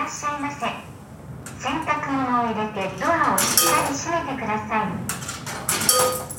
[0.00, 0.64] らっしゃいませ。
[1.62, 4.88] 洗濯物を入れてドアをしっかり閉めてくださ
[6.26, 6.29] い。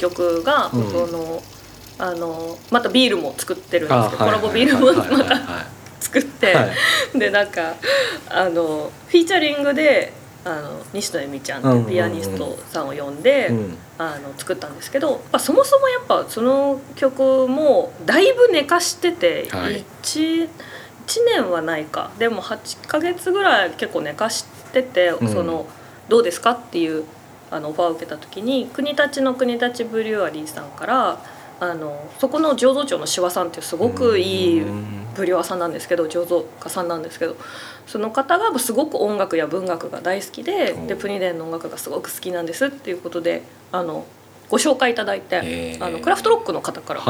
[0.00, 0.90] 新曲が、うん。
[0.90, 1.42] その
[1.98, 6.66] あのまたビールも作ってるんですけど、コラボビールもまたはい作って、は
[7.14, 7.18] い。
[7.18, 7.74] でなんか
[8.28, 10.12] あのフィーチャリングで
[10.44, 13.78] あの西野恵美ちゃんってピアニストさんを呼んで、うん。
[13.98, 19.84] あの作ったんですけど、まあ、そもそもやっぱその曲もだいぶ寝かしてて、はい。
[20.02, 20.48] 1
[21.06, 22.10] 1年はないか。
[22.18, 25.28] でも8ヶ月ぐらい結構寝かしてて、うん。
[25.28, 25.66] その
[26.08, 27.04] どうですかっていう
[27.50, 31.18] あのオファーを受けた時に国立の国立ブリュワリーさんから
[31.60, 37.36] あのそこの醸造長の志和さんっていうすごくいいうんブリュワーさんなんですけど醸造家さんなんですけど
[37.86, 43.42] その方がすごく音楽や文学が大好きでおでプニデンの音楽がすごく好きなんですっていうことで
[43.72, 44.06] あの
[44.48, 47.06] ご紹介いただいてあのクラフトロックの方からご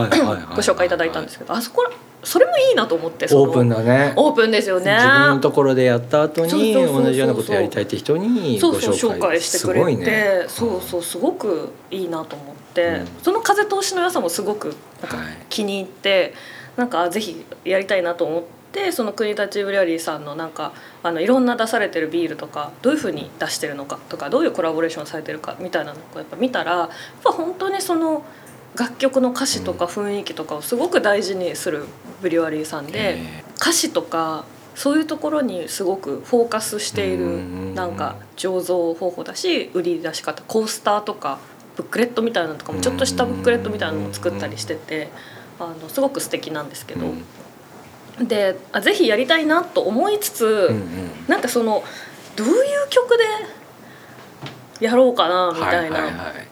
[0.63, 1.91] 紹介いただいたんですけどあそこら
[2.23, 4.13] それもいいなと思ってオープンだね。
[4.17, 4.95] オープンですよね。
[4.95, 9.41] 自分のところでやった後に同じようなことやりたいって人にご紹介。
[9.41, 10.45] してくれて、ね。
[10.49, 13.09] そうそうすごくいいなと思って、うん。
[13.23, 15.27] その風通しの良さもすごくなんかはい。
[15.49, 16.35] 気に入って、
[16.77, 26.89] なんかぜひやりたいなと思ってその国立ブリュアリーさんのなんかあのいろんな出されてるビールとかどういうふうに出してるのかとかどういうコラボレーションされてるかみたいなのをやっぱ見たらやっ
[27.25, 28.25] ぱ本当にその
[28.77, 31.85] 楽曲の歌詞とか雰囲気とかをすごく大事にする
[32.23, 34.45] ブリュアリーさんでへ歌詞とか
[34.75, 41.39] そういうところにすごくフォーカスしているうんなんか醸造方法だし売り出し方コースターとか
[41.77, 45.09] ブックレットみたいなのとかもちょっとしたブックレットみたいなのも作ったりしてて
[45.59, 48.29] あのすごく素敵なんですけど、うん。
[48.29, 51.11] であぜひやりたいなと思いつつ、うんうん。
[51.29, 51.83] なんかその
[52.37, 52.55] どういう
[52.89, 53.25] 曲で
[54.85, 56.49] やろうかなみたいな、はいはいはい。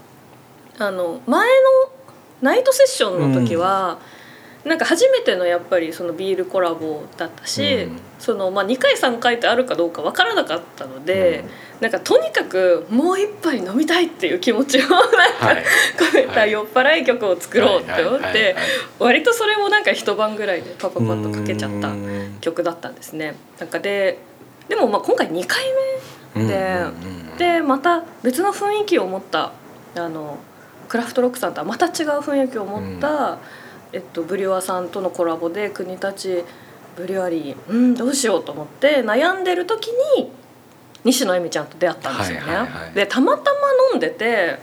[0.78, 1.97] あの前の
[2.40, 3.98] ナイトセッションの時は、
[4.64, 8.00] なんか初めてのやっぱりそのビールコラボだったし、うん。
[8.18, 11.44] そのまあ、2回3回ってあるかどうかわからなかったので、
[11.80, 15.64] なんかとにかくもう一杯飲みたいっていう気持ちをなんか、はい。
[15.96, 18.54] 込めた酔っ払い曲を作ろうって思ってはい。
[18.98, 22.36] 割とそれもなんか一晩ぐらいでパパパッとかけちゃったうん。
[22.40, 23.36] 曲だったんですね。
[23.60, 24.18] なんかで
[24.68, 25.64] でもまあ今回2回
[26.34, 27.38] 目でうんうんうん。
[27.38, 29.52] でまた別の雰囲気を持った
[29.96, 30.38] あの
[30.88, 33.38] クラフトロックさんとはまた違う雰囲気を持った、
[33.92, 36.44] えっと、ブリュワーさんとのコラボで国立
[36.96, 40.32] ブリュワリーうんどうしようと思って悩んでる時に
[41.04, 42.46] 西野恵美ちゃんと出会ったんですよね。
[42.46, 42.92] はいはいはい。
[42.94, 43.58] でたまたま
[43.92, 44.58] 飲んでて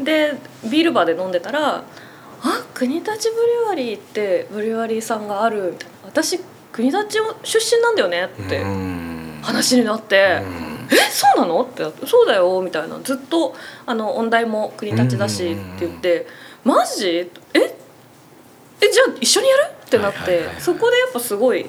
[0.00, 0.34] で
[0.68, 1.84] ビールバーで飲んでたら
[2.42, 6.40] 「あ国立ブリュワリーってブリュワリーさんがある」みたいな「私
[6.72, 6.98] 国立
[7.44, 9.40] 出身なんだよね」ってうん。
[9.42, 10.71] 話になって。
[10.92, 12.98] うんえそうなの?」って「そうだよ」みたいな。
[13.02, 13.54] ずっと
[13.86, 16.26] あの音大も国立だしって言って
[16.64, 17.76] 「マジえ
[18.80, 21.66] えじゃあ一緒にやる?」ってなってそこでやっぱすごい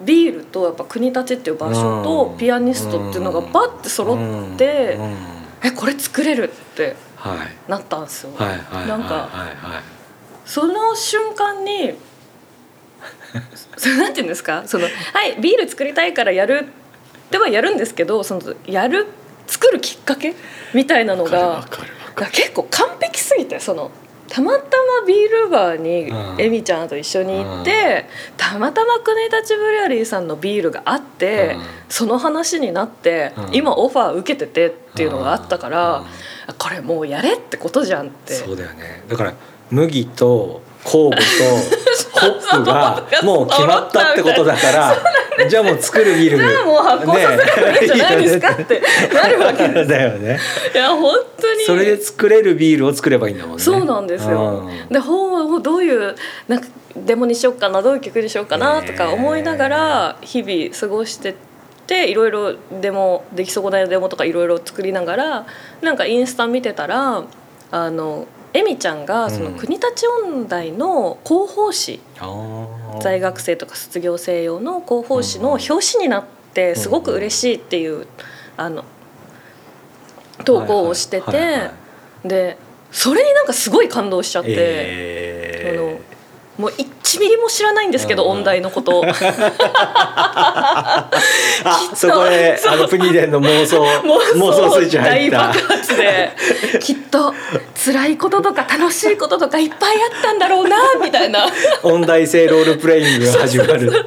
[0.00, 2.38] ビールとやっぱ国立っていう場所とうん。
[2.38, 4.16] ピアニストっていうのがバッて揃っ
[4.56, 5.16] てうんうん
[5.64, 7.70] 「えこれ作れる」ってはい。
[7.70, 8.30] なったんですよ。
[8.36, 8.46] は
[8.84, 9.28] いなんか
[10.46, 11.94] その瞬間に
[13.76, 14.62] それなんていうんですか？
[14.66, 14.90] そのは
[15.26, 16.66] いビール作りたいからやる
[17.28, 19.06] ってはやるんですけどそのやる
[19.46, 20.34] 作るきっかけ
[20.74, 21.64] みたいなのが
[22.32, 23.90] 結構完璧すぎてその
[24.28, 26.40] たまたまビールバーにうん。
[26.40, 28.04] エミちゃんと一緒に行って、
[28.36, 31.62] たまたま国立ブリュアリーさんのビールがあって、うん。
[31.88, 33.54] その話になって、うん。
[33.54, 36.04] 今オファー受けててっていうのがあったから、
[36.48, 36.54] うん。
[36.58, 38.34] これもうやれってことじゃんって。
[38.34, 39.02] そうだよね。
[39.08, 39.34] だから
[39.70, 44.96] 麦と酵母とホップが もう決まったってことだから
[45.48, 48.82] じゃあもう作るビールじゃあもう発酵させればいいんじゃないですかって。
[49.14, 49.88] なるわけです。
[49.88, 50.38] だよね。
[50.74, 51.64] いや本当に。
[51.64, 53.62] それで作れるビールを作ればいいんだもんね。
[53.62, 54.66] そうなんですよ。
[54.66, 54.88] うん。
[54.88, 56.14] でほうどういう
[56.48, 61.34] なんかデモにしようかなどういう曲にしようかなとか思いながら日々過ごしてっ
[61.86, 65.46] ていろいろデモ出来損ないのデモとかいろいろ作りながら
[65.80, 67.24] なんかインスタ見てたら
[67.70, 69.56] あのエミちゃんがそのうん。
[69.56, 73.00] 国立音大の広報誌、あー。
[73.00, 76.24] 在学生とか卒業生用の広報誌の表紙になっ
[76.54, 78.06] てすごく嬉しいっていう
[78.56, 78.84] あの
[80.44, 81.70] 投稿をしてて
[82.24, 82.58] で
[82.90, 84.54] それになんかすごい感動しちゃって。
[84.56, 85.78] えー。
[85.78, 86.07] あの
[86.58, 89.02] もう1ミリも知らないんですけど、うん音大のこと。
[91.94, 95.38] そこであのプニデンの妄想妄想スイッチ入った。
[95.38, 96.30] 大爆発で
[96.82, 97.32] きっと
[97.84, 101.46] 辛いこととか楽しいこととかいっぱいあったんだろうなみたいな。
[101.82, 104.06] 音大生ロールプレイングが始まる。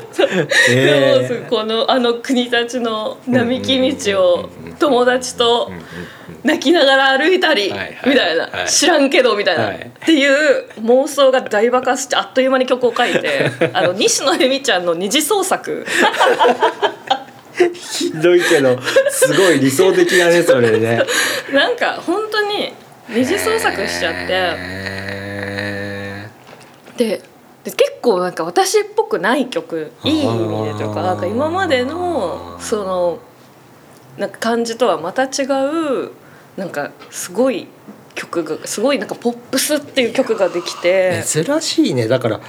[0.70, 1.28] え。
[1.28, 4.50] でもこのあの国たちの並木道を
[4.80, 5.72] 友達と
[6.44, 8.48] 泣きながら歩いたりみたいな。
[8.48, 8.68] はい。
[8.68, 9.66] 知らんけどみたいな。
[9.66, 9.92] っはい。
[10.06, 15.86] ていう妄想が大爆発してあっという間に曲を書いて あの西野恵美ちゃんの二次創作。
[17.74, 18.80] ひどいけど
[19.10, 21.04] すごい理想的だねそれね。
[21.54, 22.74] なんか本当に
[23.10, 24.28] 二次創作しちゃって。
[24.30, 26.28] へ
[26.98, 27.22] で
[27.64, 33.20] で結構なんか私っぽくない曲いい意味でというかなんか今までのその
[34.18, 36.12] なんか感じとはまた違う
[36.58, 37.68] なんかすごい
[38.16, 42.08] 曲がすごいなんかポップスっていう曲ができてー珍しいね。
[42.08, 42.42] だから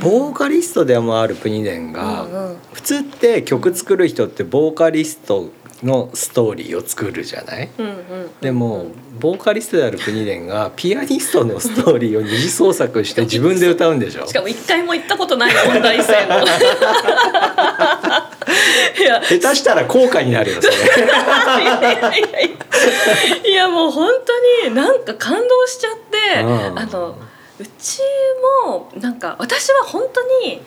[0.00, 2.56] ボーカリストでもあるプニデンが、うんうん。
[2.72, 5.50] 普通って曲作る人ってボーカリスト
[5.82, 7.68] のストーリーを作るじゃない？
[7.78, 7.94] うんうん
[8.40, 8.86] でも
[9.20, 14.26] ボーカリストであるプニデンがピアニストのストーリーを二次創作して自分で歌うんでしょ？
[14.26, 16.44] しかも一回も行ったことない音大生の
[18.98, 19.20] いや。
[19.22, 20.74] 下手したら後悔になるよそれ。
[23.50, 25.98] いやもう本当になんか感動しちゃっ
[26.36, 26.78] て、うん。
[26.78, 27.16] あの
[27.58, 28.00] うち
[28.66, 30.60] もなんか私は本当に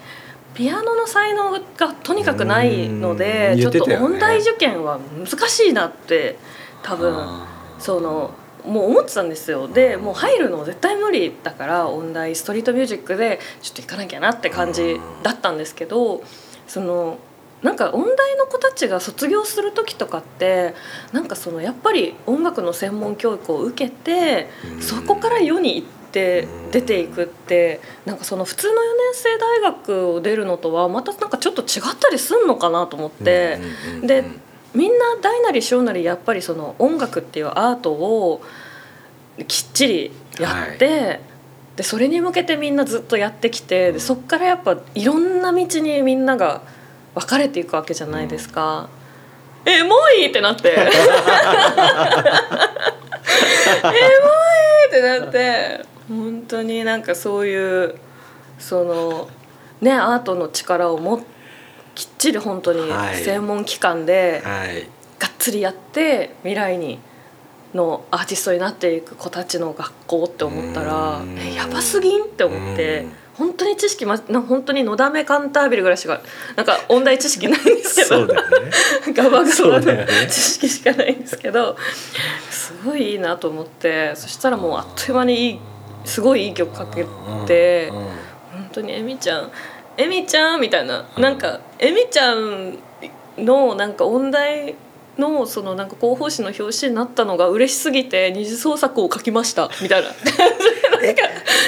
[0.57, 3.59] ピアノの才能がとにかくないので、うん。
[3.59, 6.39] ちょっと音大受験は難しいなって
[6.81, 7.45] 多分
[7.77, 8.31] その
[8.65, 9.67] もう思ってたんですよ。
[9.67, 16.23] でもう入るの絶対無理だから音大ストリートミュージックでちょっと行かなきゃなって感じだったんですけど
[16.67, 17.19] その
[17.61, 20.73] なんか音大の子たちが卒業する時とかって
[21.11, 24.81] なんかそのやっぱり音楽の専門教育を受けてうん。
[24.81, 25.96] そこから世に行って
[26.71, 28.81] 出ていくってなんかその普通の4年
[29.13, 33.59] 生大学を出るのとはまたなんかちょっと違ったりすんのかなと思って。
[34.01, 34.23] で
[34.73, 38.43] みんな大なり小なりやっぱりその音楽っていうアートを
[39.47, 41.19] きっちりやって、
[41.75, 46.61] でそれに向けてみんなずっとやってきてでそっからやっぱいろんな道にみんなが
[47.15, 48.89] 分かれていくわけじゃないですか。
[49.65, 50.69] えもういいってなって。
[50.69, 50.91] えもうい
[54.85, 57.95] いってなって本当になんかそういう
[58.59, 59.29] その
[59.81, 61.21] ねアートの力をも
[61.95, 63.15] きっちり本当にはい。
[63.17, 64.87] 専門機関ではい。
[65.19, 66.99] がっつりやって未来に
[67.73, 71.37] のアーティストになっていく子たちの学校って思ったらうん。
[71.39, 73.11] えやばすぎんって思ってうん。
[73.37, 76.21] 本当に知識まな本当にのだめカンタービルぐらいしか
[76.55, 78.33] なんか音大知識ないんですけどね。
[79.13, 81.77] ガバガバの知識しかないんですけど
[82.49, 85.59] すごいいいなと思ってそしたらもうあっという間にいい
[86.07, 87.05] すごいいい曲かけ
[87.45, 89.51] てうんうん本当にえみちゃん
[89.97, 92.77] えみちゃんみたいななんかえみちゃん
[93.37, 94.75] のなんか音大
[95.17, 100.09] のそのなんか広報誌の表紙になったのが嬉しすぎて二次創作を書きましたみたいな。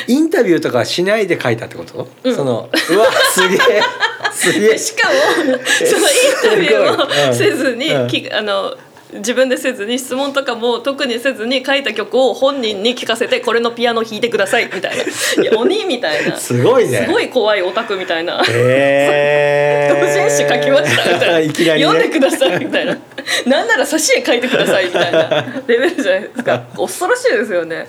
[0.07, 2.35] インタビューとかしないで書いたってこと、うん。
[2.35, 3.59] そのうわすげえ
[4.31, 4.77] すげえ。
[4.77, 5.57] しかもそのイン
[6.43, 8.07] タビューを せずに、うん。
[8.07, 8.75] きあの
[9.13, 15.03] 自分でせずに質問とかも特にせずに書いた曲を本人に聞かせてこれのピアノ弾いてくださいみたいな。
[15.41, 16.37] いや鬼みたいな。
[16.37, 17.07] すすごいね。
[17.09, 18.43] ごい怖いオタクみたいな。
[18.47, 21.39] へ同 人誌書きましたみたいな。
[21.39, 22.97] いきなりね読んでくださいみたいな。
[23.47, 25.45] なんなら挿絵書いてくださいみたいな。
[25.65, 26.63] レベルじゃないですか。
[26.77, 27.87] 恐ろしいですよね。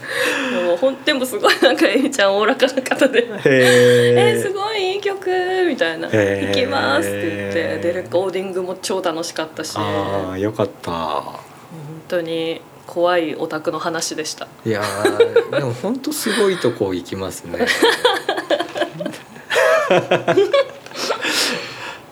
[0.54, 5.28] でもほんでもすごいなんかえみちゃんおおらかな方で「えへー、すごいいい曲」
[5.68, 6.46] みたいな「へー。
[6.48, 9.74] 行きます」って言ってでレコーディングも超楽しかったし。
[9.76, 11.09] あ本あよかった
[12.08, 14.48] 当に怖いオタクの話でした。
[14.64, 17.58] いやーでも本当すごいとこ行きますね。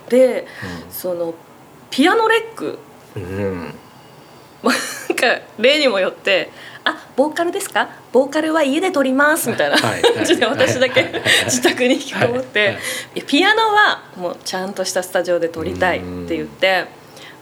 [0.09, 0.47] で
[0.91, 1.35] その
[1.91, 2.79] ピアノレック。
[3.17, 3.75] うん。
[4.63, 6.51] なんか例にもよって
[6.85, 7.89] 「あボーカルですか？
[8.13, 12.77] ボーカルは家で撮ります」みたいなはい感じではい私だけはい自宅に引きこもっはいて
[13.27, 16.87] ピアノはもうちゃんとしたスタジオで撮りたいって言って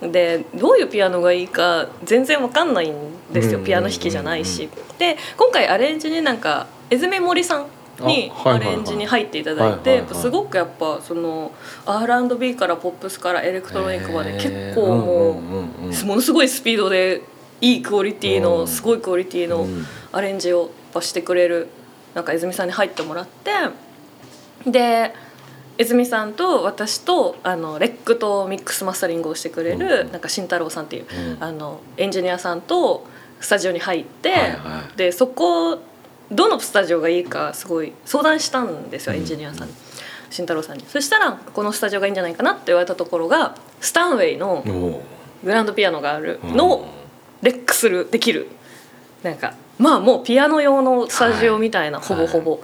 [0.02, 2.94] でどういうピアノがいいか全然わかんないん
[3.32, 4.68] ですようんピアノ弾きじゃないし。
[4.98, 7.66] で今回アレンジになんか江爪森さん
[8.06, 11.52] にアレンジに入っていただいてすごくやっぱその
[11.86, 15.42] R&B からポップスからエレクトロニックまで結構もう。
[16.04, 17.22] ものすごいスピードで
[17.60, 18.68] いいクオリティの、うん。
[18.68, 19.86] すごいクオリティのうん。
[20.12, 21.68] アレンジをしてくれる
[22.14, 23.50] なんか泉さんに入ってもらって。
[24.70, 25.12] で
[25.78, 30.12] 泉さんと私とあのレックとミックスマスタリングをしてくれる、うん。
[30.12, 31.42] なんか慎太郎さんっていう、うん。
[31.42, 33.06] あのエンジニアさんと
[33.40, 35.78] スタジオに入って、はいはでそこ
[36.32, 39.20] どのスタジオがいいかすごい相談したんですようん。
[39.20, 39.74] エンジニアさんに、
[40.30, 40.84] 慎太郎さんに。
[40.86, 44.64] そしたらこのスタジオがいいんじゃないかなって言われたところがスタンウェイの
[45.44, 46.56] グランドピアノがあるうん。
[46.56, 46.86] のを
[47.42, 48.48] レックするできる。
[49.22, 52.08] なんかまあもうピアノ用のスタジオみたいな、はい。
[52.08, 52.60] ほぼほぼ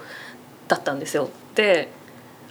[0.67, 1.29] だったんですよ。
[1.55, 1.89] で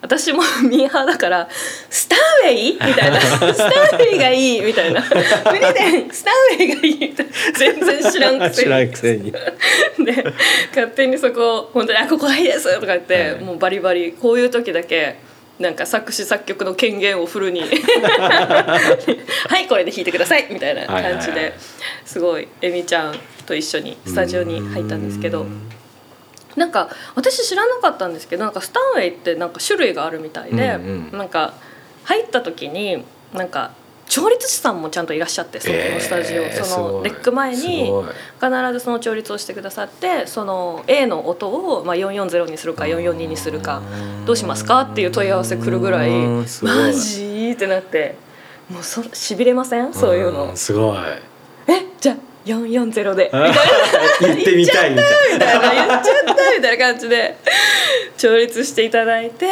[0.01, 1.47] 私も ミーハーだから
[1.89, 5.59] 「スタンウェイ?」みたいな「スタンウェイがいい」みたいな「無理
[6.05, 9.31] でスタンウェイがいい」みたいな全然知らんくせ知らんにくせに。
[10.05, 10.33] で
[10.69, 13.35] 勝手にそこ本当に「あここがいいです」とか言って、はい。
[13.41, 15.17] もうバリバリこういう時だけ
[15.59, 17.61] なんか作詞作曲の権限をフルに。
[19.47, 20.47] はいこれで弾いてください！
[20.49, 21.53] みたいな感じで
[22.05, 25.45] すごいえみちゃんと一緒にスタジオに入ったんですけど
[26.55, 31.53] なんか私知らなかったんですけどなんかスタンウェイってなんか種類があるみたいで、うんうんなんか
[32.03, 33.03] 入った時に
[33.33, 33.71] なんか
[34.07, 37.85] 調律師さんもちゃんといらっしゃってそこのスタジオ、えーそのレック前すに
[38.41, 43.81] 必ずその調律をしてくださってその A の音をまあ440にするか442にするか
[44.25, 46.09] どうしますかっていう問い合わせ来るぐらい
[46.63, 48.15] マジってなって
[48.69, 49.93] もうそしびれません？
[49.93, 50.51] そういうの。
[50.51, 50.97] んすごい。
[51.67, 52.15] えじゃあ
[52.45, 53.53] 440でみたいな
[54.21, 57.37] 言ってみたいみたいみたいな言っちゃったみたいな感じで
[58.17, 59.47] 調律していただいて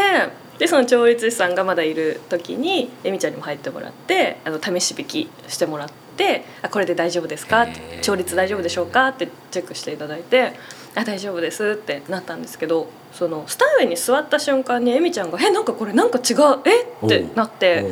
[0.58, 7.66] でその調律師さんがまだいる時にえみちゃんにも入ってもらってあの試し弾きしてもらって「あこれで大丈夫ですか?」
[8.02, 10.54] 調律大丈夫でしょうか?」ってチェックしていただいて
[10.96, 16.82] 「あ大丈夫です」ってなったんですけどそのスタンウェイに座った瞬間にえみちゃんが「えなんかこれなんか違うえ？
[17.06, 17.86] っ?」てなって。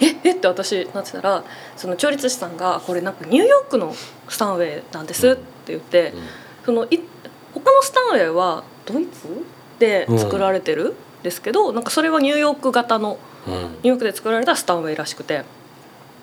[0.00, 1.44] ええって私なってたら
[1.76, 3.94] その調律師さんが「これなんかニューヨークの
[4.28, 6.14] スタンウェイなんです」って言って、
[6.64, 7.00] そのい
[7.52, 9.28] 他のスタンウェイはドイツ？
[9.78, 13.54] で作られてるんですけど、なんかそれはニューヨーク型のうん。
[13.54, 15.42] うんニューヨークで作られたスタンウェイらしくて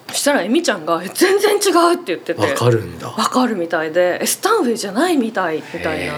[0.09, 3.07] そしたらえみちゃんがえ「全然違う」って言っててわかるんだ。
[3.07, 6.13] わかるみたいで「えスタンウェイじゃないみたい」みたいな。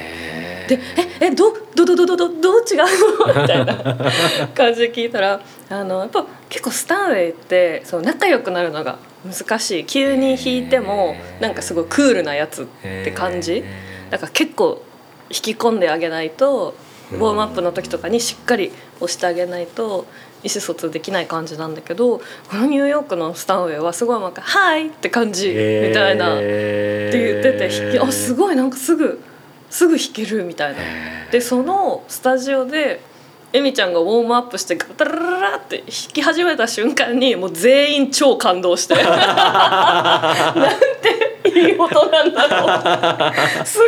[0.70, 0.80] で
[1.22, 2.78] 「ええどどどどどどどう違う
[3.20, 3.76] の?」みたいな
[4.56, 12.66] 感じで聞いたらあのやっぱ結構スタンウェイってそう仲良くなるのが難しい急に弾いてもなんかすごいクールなやつっ
[13.04, 13.64] て感じ
[14.10, 14.82] だから結構
[15.30, 16.74] 引き込んであげないと
[17.12, 18.72] ウォームアップの時とかにしっかり
[19.02, 20.06] 押してあげないと
[20.44, 22.24] 意思疎通できない感じなんだけどこ
[22.54, 26.36] のニューヨークのスタンウェイはすごいなんか「はい!」って感じみたいな。
[26.36, 29.20] って言っててあすごいなんかすぐ
[29.70, 30.80] すぐ弾けるみたいな。
[31.32, 33.02] でそのスタジオで
[33.52, 38.94] エミちゃんがウォームアップしてガタラララって弾き始めた瞬間にもう全員超感動して。
[39.02, 40.70] なん
[41.44, 43.66] ていい音なんだろう。
[43.66, 43.80] す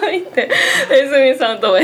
[0.00, 0.48] ごいって
[0.90, 1.82] エズミさんとも「え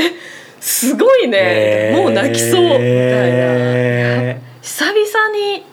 [0.61, 2.85] すごいね、もう泣きそう」みたいな。
[2.87, 5.63] え久々に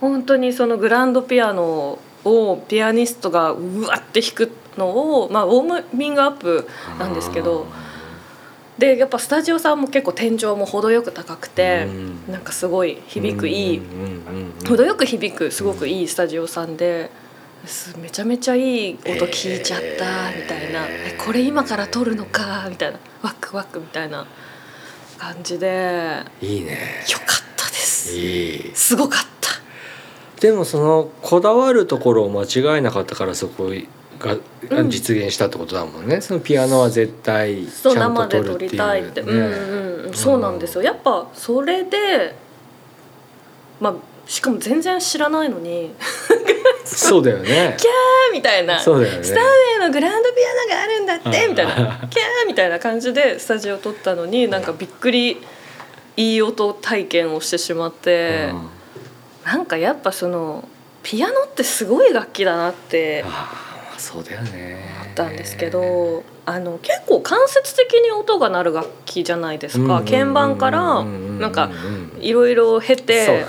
[0.00, 6.68] 本当にそのグランドピアノをピアニストがうわって弾くのを、まあ、ウォーミングアップ
[6.98, 7.66] なんですけど
[8.78, 12.32] でやっぱスタジオさんも結構天井も程よく高くてうん。
[12.32, 13.82] なんかすごい響くいい
[14.68, 17.10] 程よく響くすごくいいスタジオさんで
[17.66, 20.86] すめちゃめちゃいい音聞いちゃったみたいな。
[20.86, 21.14] へー。
[21.14, 22.98] えこれ今から撮るのかみたいな。
[23.22, 24.26] ワクワクみたいな
[25.18, 26.22] 感じで。
[26.40, 27.04] いいね。
[27.10, 28.14] よかったです。
[28.14, 28.70] いい。
[28.74, 29.50] すごかった。
[30.40, 33.72] でもそのこだわるところを間違えなかったからそこ
[34.18, 34.36] が
[34.70, 34.90] うん。
[34.90, 38.64] 実現したってことだもんね、そのピアノは絶対ちゃんと撮るって。
[38.66, 39.32] いうたいって、ね。
[39.32, 40.14] うんうんうん。
[40.14, 40.82] そうなんですよ。
[40.82, 42.34] やっぱそれで
[43.80, 43.94] まあ
[44.26, 45.94] しかも全然知らないのに。
[46.84, 47.76] そうだよね。
[47.78, 48.78] キャーみたいな。
[48.80, 49.24] そうだよね。
[49.24, 51.72] スタンウェイのグランドピアノがあるんだってうんみたいな。
[51.74, 55.40] キャーみたいな感じでスタジオ撮ったのになんかびっくり
[56.16, 58.68] いい音体験をしてしまって、うん。
[59.44, 60.68] なんかやっぱその
[61.02, 63.65] ピアノってすごい楽器だなってああ
[63.98, 64.78] そうだよね。
[65.02, 70.02] 思ったんですけどあの結構間接的に音が鳴る楽器じゃないですか。
[70.04, 71.70] 鍵盤からなんか
[72.20, 73.46] いろいろ経て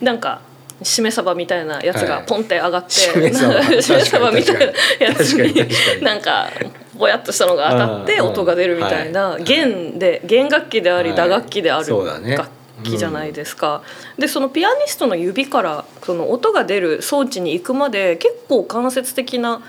[0.00, 0.40] なんか
[0.82, 6.48] しめ鯖みたいなやつがポンって上がって、しめ鯖し め鯖みたいなやつになんか
[6.96, 11.18] ぼやっとしたのが当たってうん音が出るみたいなはい弦で弦楽器でありはい。
[11.18, 13.82] 打楽器である楽器じゃないですか。
[14.18, 19.62] でそのピアニストの指からその音が出る装置に行くまで結構間接的な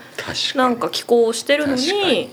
[0.54, 2.28] なんか機構をしてるのにに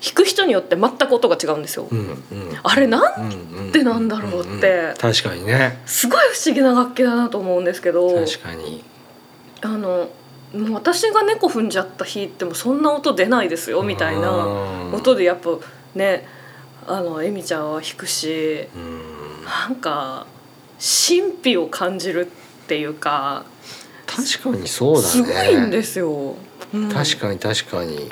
[0.00, 1.88] 弾く人によって全く音が違うんですよ。
[1.90, 2.16] うんうん。
[2.62, 4.88] あれなんうんうんでなんだろうって。
[4.88, 5.80] んん確かにね。
[5.86, 8.84] すごい不思議な楽器だなと思うんですけど確かに。
[9.60, 10.08] あの
[10.54, 14.48] もう私が猫踏んじゃった日ってもそんな音出ないですよみたいなう
[14.90, 15.50] ん音でやっぱ
[15.94, 16.26] ね
[16.86, 18.68] あのエミちゃんは弾くし。
[18.74, 19.17] うん
[19.48, 20.26] なんか
[20.78, 23.44] 神秘を感じるっていうか
[24.06, 24.68] 確かに。
[24.68, 25.06] そうだね。
[25.06, 26.34] すごいんですよ。
[26.74, 26.88] うん。
[26.90, 28.10] 確かに確かに。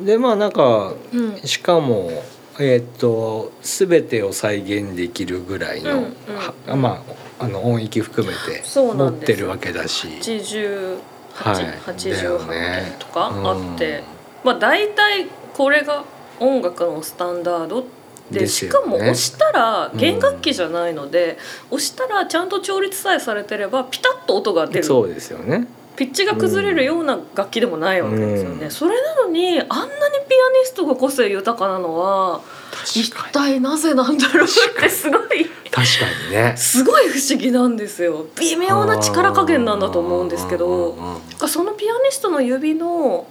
[0.00, 1.36] でまあなんかうん。
[1.38, 2.10] しかも
[2.58, 6.12] えっ、と全てを再現できるぐらいの、うんうん
[6.70, 7.04] はま
[7.38, 10.08] ああの音域含めてそうな持ってるわけだし。
[10.08, 10.98] 88、
[11.32, 11.64] はい。
[11.86, 12.82] 88だよね。
[12.90, 14.02] 件とかあって、
[14.44, 16.04] まあ大体これが
[16.38, 17.99] 音楽のスタンダードで
[18.30, 18.46] でね。
[18.46, 19.98] しかも押したらうん。
[19.98, 21.38] 弦楽器じゃないので、
[21.70, 24.84] 押したらちゃんと調律さえされてればピタッと音が出る。
[24.84, 25.66] そうですよね。
[25.96, 28.70] ピッチが崩れるような楽器でもないわけですよね、うん。
[28.70, 32.40] それなのにあんなにピアニストが個性豊かなのは
[32.86, 35.44] 一体なぜなんだろうってすごい。
[35.70, 35.82] 確か
[36.30, 36.54] にね。
[36.56, 38.24] すごい不思議なんですよ。
[38.38, 40.96] 微妙な力加減なんだと思うんですけど
[41.46, 43.26] そのピアニストの指の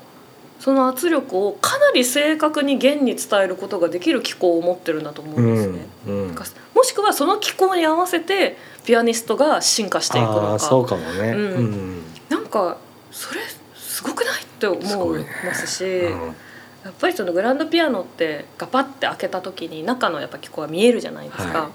[0.59, 5.85] その圧力をかなり正確に弦に伝えることができる機構を持ってるんだと思うんですね。
[6.07, 6.35] うんうん。
[6.75, 11.31] もしくはその機構に合わせてピアニストが進化していくあのあそうかかもね。
[11.31, 11.37] うん。
[11.37, 12.03] うん。
[12.27, 12.77] なんか
[13.11, 13.41] それ
[13.75, 16.35] すごくないって思いますし、うん。
[16.83, 21.69] やっぱりそのグランドピアノってガパッて開けた時に中のやっぱ機構が見えるじゃないですか、は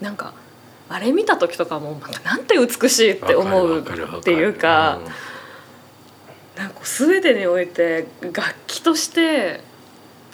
[0.00, 0.32] なんか
[0.88, 5.00] あれ見た時とかもなんかなんて美しいって思うっていうか
[6.58, 9.60] なんか全てにおいて楽器として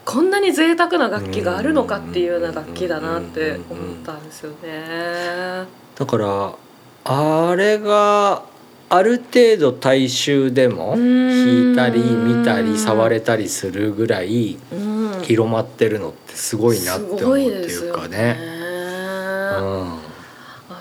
[0.07, 5.67] こんなに贅沢な楽器があるのかっていうような楽器だなって思ったんですよね。
[5.95, 6.55] だから
[7.05, 8.43] あれが
[8.89, 14.77] ある程度大衆でも弾いたり見たり触れたりするぐらいう
[15.19, 18.37] ん、広まってるのってすごいなって思うっていうかね。
[19.57, 19.61] あ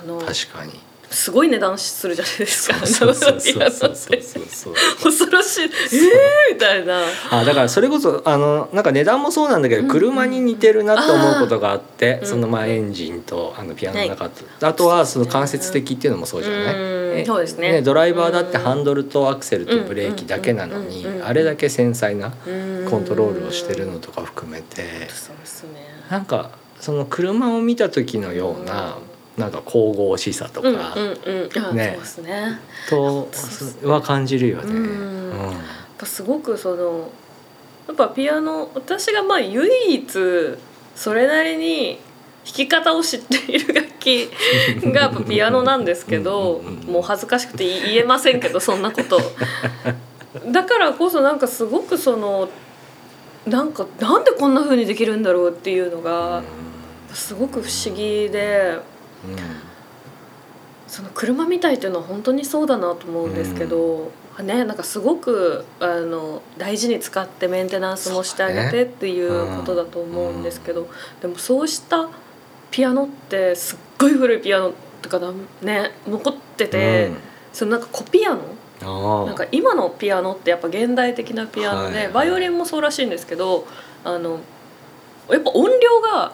[0.06, 0.83] のうん、確かに。
[1.14, 2.86] すごい値段するじゃないですか。
[2.86, 4.74] そうそうそうそうそう。
[5.04, 5.64] 恐ろしい。
[5.64, 7.04] ええー、みたいな。
[7.30, 22.32] あだからそれこそあのなんか値段もそうなんだけど、うん車に似てるなと思うことがあって、うんそのまあエンジンとあのピアノの中と、あとはその間接的っていうのもそうじゃない、うんえそうですねドライバーだってハンドルとアクセルとブレーキだけなのに、うんうんあれだけ繊細な
[22.86, 25.70] ココントロールをしてるのとか含めて、そうですね。
[26.10, 28.98] なんかその車を見た時のような、
[29.38, 31.66] なんか神々しさとかうんうんうん。
[31.66, 32.32] あねそうですね。
[32.32, 33.28] やと
[33.90, 34.64] は感じるよね。
[34.66, 34.78] うん
[35.48, 35.54] うん
[35.94, 37.12] っぱすごくその
[37.88, 40.58] やっぱピアノ私がまあ唯一
[40.96, 42.00] それなりに
[42.46, 44.30] 弾き方を知っている楽器
[44.84, 49.20] がやっぱピアノなんですけどもう恥ずかしくて言えませんけどそんなこと。
[50.52, 52.50] だからこそなんかすごくその
[53.46, 56.44] なんかなんでこんな風にできるんだろうっていうのが
[57.14, 58.80] すごく不思議で
[60.88, 64.12] その車みたいっていうのは本当にそうだなと思うんですけど、
[64.44, 70.88] ねなんかすごくあの大事に使ってメンテナンスもしてあげてっていうことだと思うんですけど、
[71.22, 72.10] でもそうした
[72.72, 75.32] ピアノってすっごい古いピアノとかだ
[75.62, 77.18] ね残ってて、うん。
[77.54, 83.66] そのなんかコピアノなんか今のピアノってやっぱ現代的なピアノで、はいバイオリンもそうらしいんですけど
[84.04, 84.42] あの
[85.30, 86.34] やっぱ音量が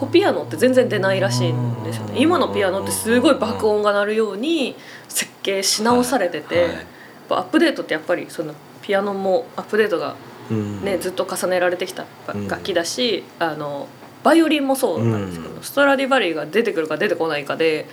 [0.00, 2.14] コピアノって全然出ないらしいんですよね。
[2.16, 4.74] 今のピアノってすごい爆音が鳴るように
[5.10, 6.72] 設計し直されてて、はい。
[6.72, 6.82] やっ
[7.28, 10.16] ぱアップデートってやっぱりそのピアノもアップデートが、
[10.50, 10.82] うん。
[10.82, 12.48] ねずっと重ねられてきたうん。
[12.48, 13.88] 楽器だし、あの
[14.24, 15.62] バイオリンもそうなんですけど、うん。
[15.62, 17.86] ストラディバリーが出てくるか出てこないかで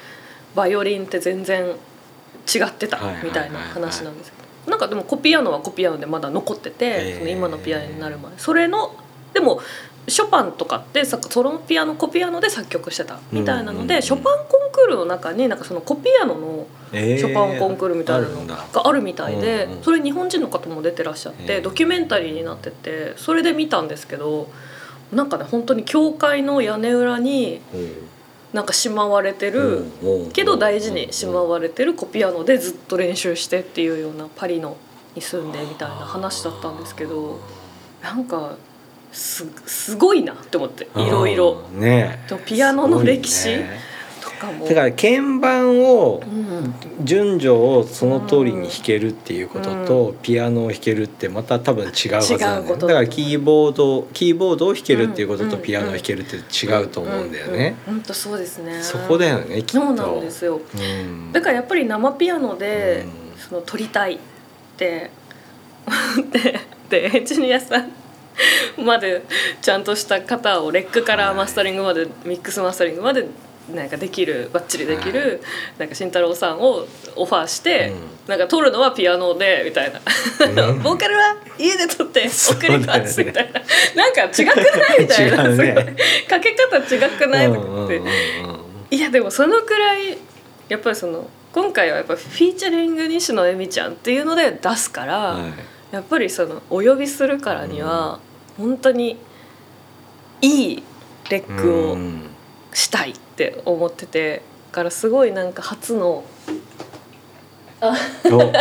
[0.55, 3.25] バイオリンって全然違ってたはいはいはいはい。
[3.25, 8.39] みたいな話なんですけど、なんかでもコピアノはコピアノでまだ残ってて、その今のピアノになるまで。
[8.39, 8.95] それの
[9.33, 9.59] でも
[10.09, 24.49] ショパンとかってさそのピアノコピアノで作曲してたみたいなので、ショパンコンクールの中になんかそのコピアノのえショパンコンクールみたいなのがあるみたいで、それ日本人の方も出てらっしゃってドキュメンタリーになっててそれで見たんですけど
[25.11, 27.59] なんかね本当に教会の屋根裏に
[28.53, 29.85] なんかしまわれてる、
[30.31, 34.77] けど大事にしまわれてるコピアノでずっと練習してっていうようなパリの
[35.15, 37.41] に住んでみたいな話だったんですけど
[38.01, 38.55] なんか
[39.11, 43.57] すすごいなって思っていろいろうんねとピアノの歴史
[44.21, 44.67] とかも。
[44.67, 46.73] だから鍵盤をうん。
[47.03, 52.81] 順序をその通りに弾けるっていうことと、ピアノを弾けるってまた多分違うはずなんだよね。
[52.81, 55.61] だからキーボードキーボードを弾けるっていうこととうん。
[55.61, 57.75] ピアノを弾けるって違うと思うんだよね。
[57.85, 58.81] 本当そうですね。
[58.81, 59.85] そこだよねきっと。
[59.85, 60.59] そうなんですよ。
[60.75, 61.31] うん。
[61.31, 63.37] だからやっぱり生ピアノでうん。
[63.37, 64.19] その撮りたいっ
[64.77, 65.11] て
[66.31, 67.91] ででエンジニアさん
[68.77, 69.23] まで
[69.61, 73.27] ちゃんとした方をレックからマスタリングまでミックスマスタリングまで
[73.73, 75.41] なんかできるバッチリできる、
[75.77, 77.91] なんか慎太郎さんをオファーして、
[78.25, 79.99] うなんか撮るのはピアノでみたいな、
[80.69, 80.83] うん。
[80.83, 83.21] ボーカルは家で撮って送ります。
[83.23, 83.61] みたいな、
[83.95, 85.95] なんか違くないみたいな、ね。
[86.29, 88.59] かけ方違くないとか思って、うんうんうんうん。
[88.89, 90.17] いやでもそのくらい
[90.69, 95.51] やっぱりその今回はやっぱフィーチャリング西野恵美ちゃんっていうので出すから、はい。
[95.91, 98.19] やっぱりそのお呼びするからには
[98.57, 99.17] 本当に
[100.41, 100.83] いい
[101.29, 102.29] レックをうん。
[102.73, 106.23] したいって思っててだからすごいなんか初の
[107.81, 108.53] お聞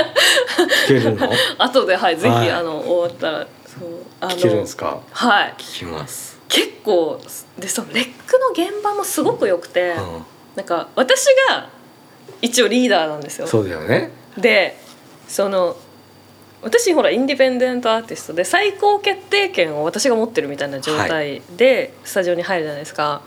[0.89, 1.29] けるの？
[1.59, 2.51] 後ではいぜひ、はい。
[2.51, 3.89] あの終わったらそう
[4.21, 5.01] あ聞けるんのですか？
[5.11, 5.55] はい。
[5.59, 7.21] 聞きます、結構
[7.59, 9.97] でそのレックの現場もすごく良くて、う
[10.57, 11.69] なんか私が
[12.43, 13.47] 一応リーダーなんですよ。
[13.47, 13.49] ん、。
[13.49, 14.11] そうだよね。
[14.39, 14.79] で
[15.29, 15.77] その
[16.67, 23.23] 私ほらインディペンデントアーティストで最高決定権を私が持ってるみたいな状態でスタジオに入るじゃないですか。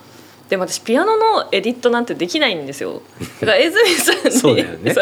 [0.50, 3.02] でも私ピアノのエディットなんてできないんですよ。
[3.40, 4.94] だから江住さんにね。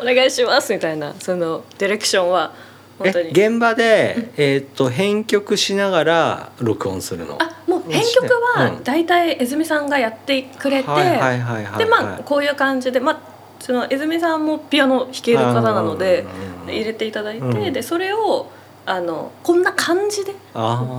[0.00, 2.52] お願いしますみたいなそのディレクションは
[3.00, 3.30] 本当えに。
[3.30, 7.36] 現場で、えー、と編曲しながら録音するの？
[7.40, 8.84] あもう編曲はうん。
[8.84, 11.78] 大体江住さんがやってくれて、はいはいはいはいはい。
[11.78, 13.31] でまあこういう感じでまあ
[13.62, 16.26] その江住さんもピアノ弾ける方なので
[16.66, 17.72] うん入れていただいて、うん。
[17.72, 18.50] でそれを
[18.84, 20.34] あのこんな感じで。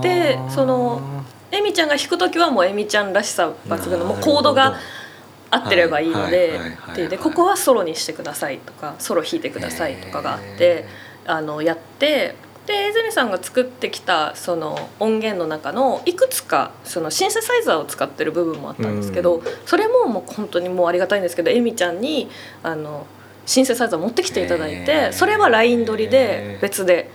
[0.00, 1.00] でその
[1.50, 4.76] エミちゃんが弾く時はもうエミちゃんらしさ抜群のもうコードが
[5.50, 6.58] 合ってればいいので
[6.96, 10.86] でここはソロにしてくださいとかソロ弾いてくださいとかがあって
[11.26, 12.34] あのやって
[12.66, 22.28] で泉さんが作ってきたその音源の中のいくつかそのシンセサイザーを使ってる部分もあったんですけど、うそれももう本当にもうありがたいんですけどエミちゃんに
[22.62, 23.06] あの
[23.44, 27.10] シンセサイザー持ってきていただいてそれはライン取りで別で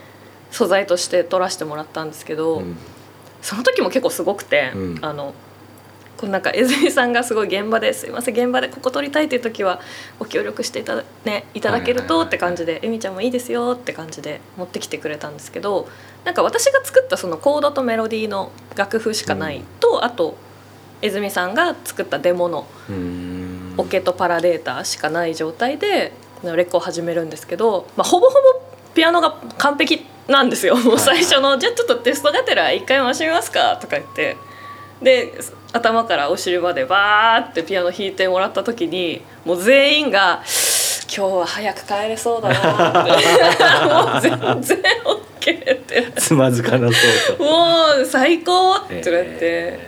[0.52, 2.58] 素材として取らせてもらったんですけど。
[2.58, 2.76] うん。
[3.42, 4.98] その時も結構すごくて、うん。
[5.02, 5.34] あの
[6.20, 9.80] こうなんか江住さんがすごい現場ですいません現場でここ撮りたいっていう時は
[10.18, 15.88] ご協力していただ,、ね、いただけるとって感じで「えみちゃんもいいですよ」って感じで持ってきてくれたんですけど
[16.26, 20.36] なんか私が作ったそのコードとメロディーの楽譜しかないと、あと
[21.00, 22.66] 江住さんが作ったデモの
[23.78, 28.38] オケとパラデータしかない状態でレックを始めるんですけど、まあ、ほぼほぼ
[28.92, 30.76] ピアノが完璧なんですよ。
[30.76, 34.36] もう最初の「じゃあちょっとテストがてら一回回してみますか」とか言って
[35.02, 35.32] で
[35.72, 40.42] 頭からお尻までバーってピアノ弾いてもらった時にもう全員が
[41.14, 44.30] 「今日は早く帰れそうだな」って。
[44.30, 46.12] もう全然 OK って。
[46.16, 46.94] つまずかなそ
[47.34, 47.44] うと。
[47.44, 49.38] もう最高ってなって。
[49.42, 49.80] え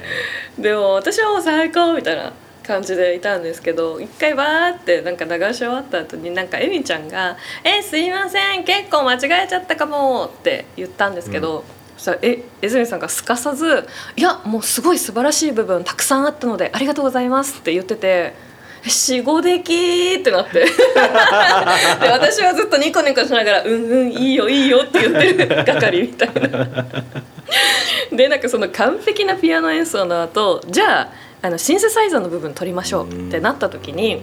[0.58, 8.64] でも私はもう最高みたいな感じでいたんですけど一回バーってなんか流し終わった後になんかエミちゃんが「えすいません。
[8.64, 13.86] 結構間違えちゃったかも」って言ったんですけど、そしたらえ江住さんがすかさず
[14.16, 18.52] 「いやもうすごい素晴らしい部分たくさんあったのでありがとうございます」って言ってて。
[18.84, 20.66] 死後できってなってで
[22.10, 26.84] 私はずっとニコニコしながら「うんうんいいよいいよ」って言ってる係みたいな
[28.10, 31.08] でなんかその完璧なピアノ演奏の後じゃあ
[31.42, 34.22] あのシンセサイザーの部分取りましょうってなった時に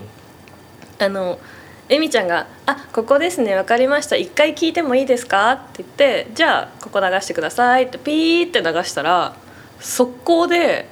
[0.99, 1.39] あの
[1.89, 4.15] エミちゃんが「あここですね分かりました。
[4.15, 9.33] 一回聞いてもいいですか?」って言って「じゃあここ流してください」ってピーって流したら
[9.79, 10.87] 速攻で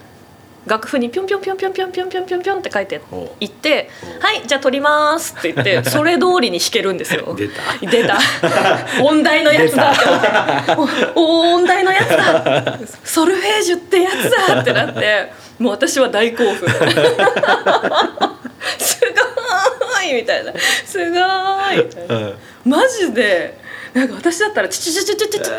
[0.65, 7.33] 楽譜にピョンピョンピョンピョンピョンピョンピョンピョンピョンって書いておいって「おはいじゃあ取ります」って言って それ通りに弾けるんですよ。
[7.38, 7.88] 出た。
[7.88, 8.17] 出た。
[9.03, 9.91] 音大のやつだ。
[9.91, 9.95] っ
[10.65, 12.79] て思っておお音大のやつだ。
[13.05, 20.53] ソルフェージュってやつだってなってもう私は大興奮 すごーいみたいな
[20.85, 23.57] すごーいみたいなうんマジで
[23.93, 25.51] なんか私だったら「ちょちょちょちょちょちょちょ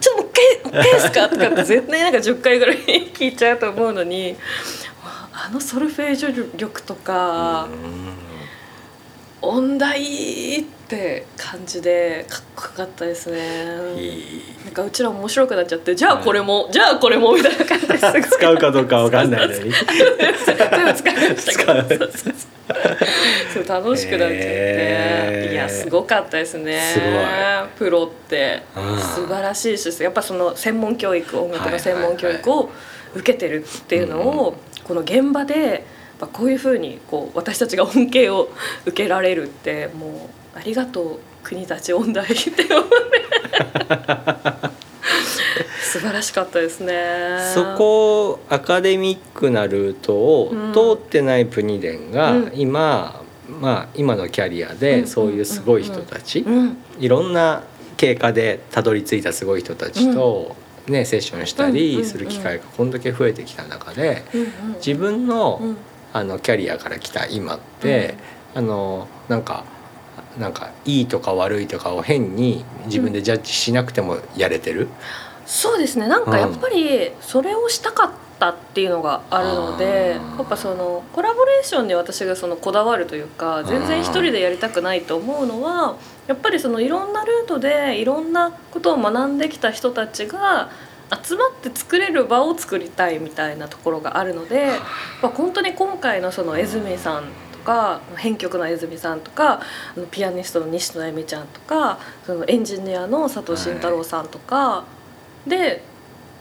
[0.00, 2.76] ちょもう一回もう一回ですか?」とかって絶対なんか10回ぐらい
[3.12, 4.36] 聞いちゃうと思うのに
[5.32, 7.68] あのソルフェージュ力とか。
[9.42, 10.00] 音大
[10.60, 13.40] って感じでかっこよかったですいね。
[14.00, 18.30] いなんかうちら面白くなっちゃってじゃあこれも、じゃあこれもみたいな感じです。
[18.30, 19.72] 使うかどうかわかんないのに。
[23.52, 25.52] そう楽しくなっちゃって、へー。
[25.52, 26.80] いやすごかったですね。
[27.76, 28.62] プロって。
[28.76, 28.98] うん。
[29.00, 32.70] 素晴らしいしやっぱその専門教育音楽の専門教育を
[33.14, 35.82] 受けてるっていうのを、この現場でやっ
[36.22, 38.48] ぱこういうふうにこう私たちが恩恵を
[38.86, 42.92] 受けられるってもうありがとう国立音大って思って。
[45.82, 47.38] 素晴らしかったですね。
[47.52, 50.72] そこアカデミックなルートをうん。
[50.72, 52.52] 通ってないプニデンがうん。
[52.54, 53.20] 今、
[53.60, 54.78] まあ今のキャリアうん。
[54.78, 56.76] でそういうすごい人たち、うん。
[56.98, 57.64] いろんな
[57.98, 60.56] 経過でたどり着いたすごい人たちと、
[60.86, 61.70] ねセッションしたうん。
[61.70, 61.76] うん。
[61.76, 61.82] うん。
[61.82, 64.40] りする機会がこんだけ増えてきた中でうん。
[64.40, 64.48] うん。
[64.76, 65.76] 自分の、うん
[66.12, 68.14] あのキャリアから来た今って、
[68.54, 69.64] あのなんか
[70.38, 74.88] なんかいいとか悪いとかを変に自分でジャッジしなくてもやれてる、
[75.46, 76.08] そうですね。
[76.08, 80.38] なんかやっぱりそれをしたかったっていうのがあるので、あー。
[80.38, 85.96] やっぱそのコラボレーションに私がそのこだわるというか全然一人でやりたくないと思うのは
[86.26, 90.70] やっぱりそのいろんなルートでいろんなことを学んできた人たちが
[91.22, 94.68] 集まって作れる場を作りたいみたいなところがあるので、
[95.22, 99.60] まあ、本当に今回のその江住さんとか編曲の江住さんとか
[100.10, 104.84] ピアニストの西野恵美ちゃんとかそのエンジニアの佐藤慎太郎さんとか、
[105.46, 105.82] で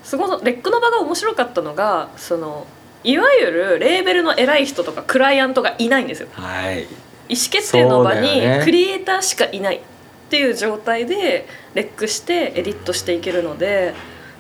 [0.04, 2.66] すごいレックの場が面白かったのがその
[3.04, 6.30] いわゆるレーベルの偉い人とかクライアントがいないんですよ。
[6.34, 6.84] はい。
[7.30, 9.82] 意思決定の場にクリエイターしかいないっ
[10.30, 13.94] ていう状態でレックしてエディットしていけるので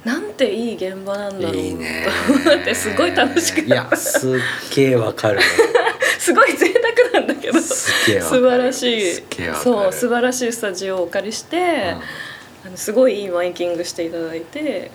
[0.03, 1.55] なんていい現場なんだろう。
[1.57, 2.07] いいね。
[2.27, 4.39] と 思ってすごい楽しくいやすっ
[4.75, 5.39] げえわかる。
[6.17, 7.59] すごい贅沢なんだけど。
[7.61, 9.23] 素晴らしい。
[9.63, 11.95] そう素晴らしいスタジオをお借りして、
[12.65, 14.91] あのすごいいいマイキングしていただいて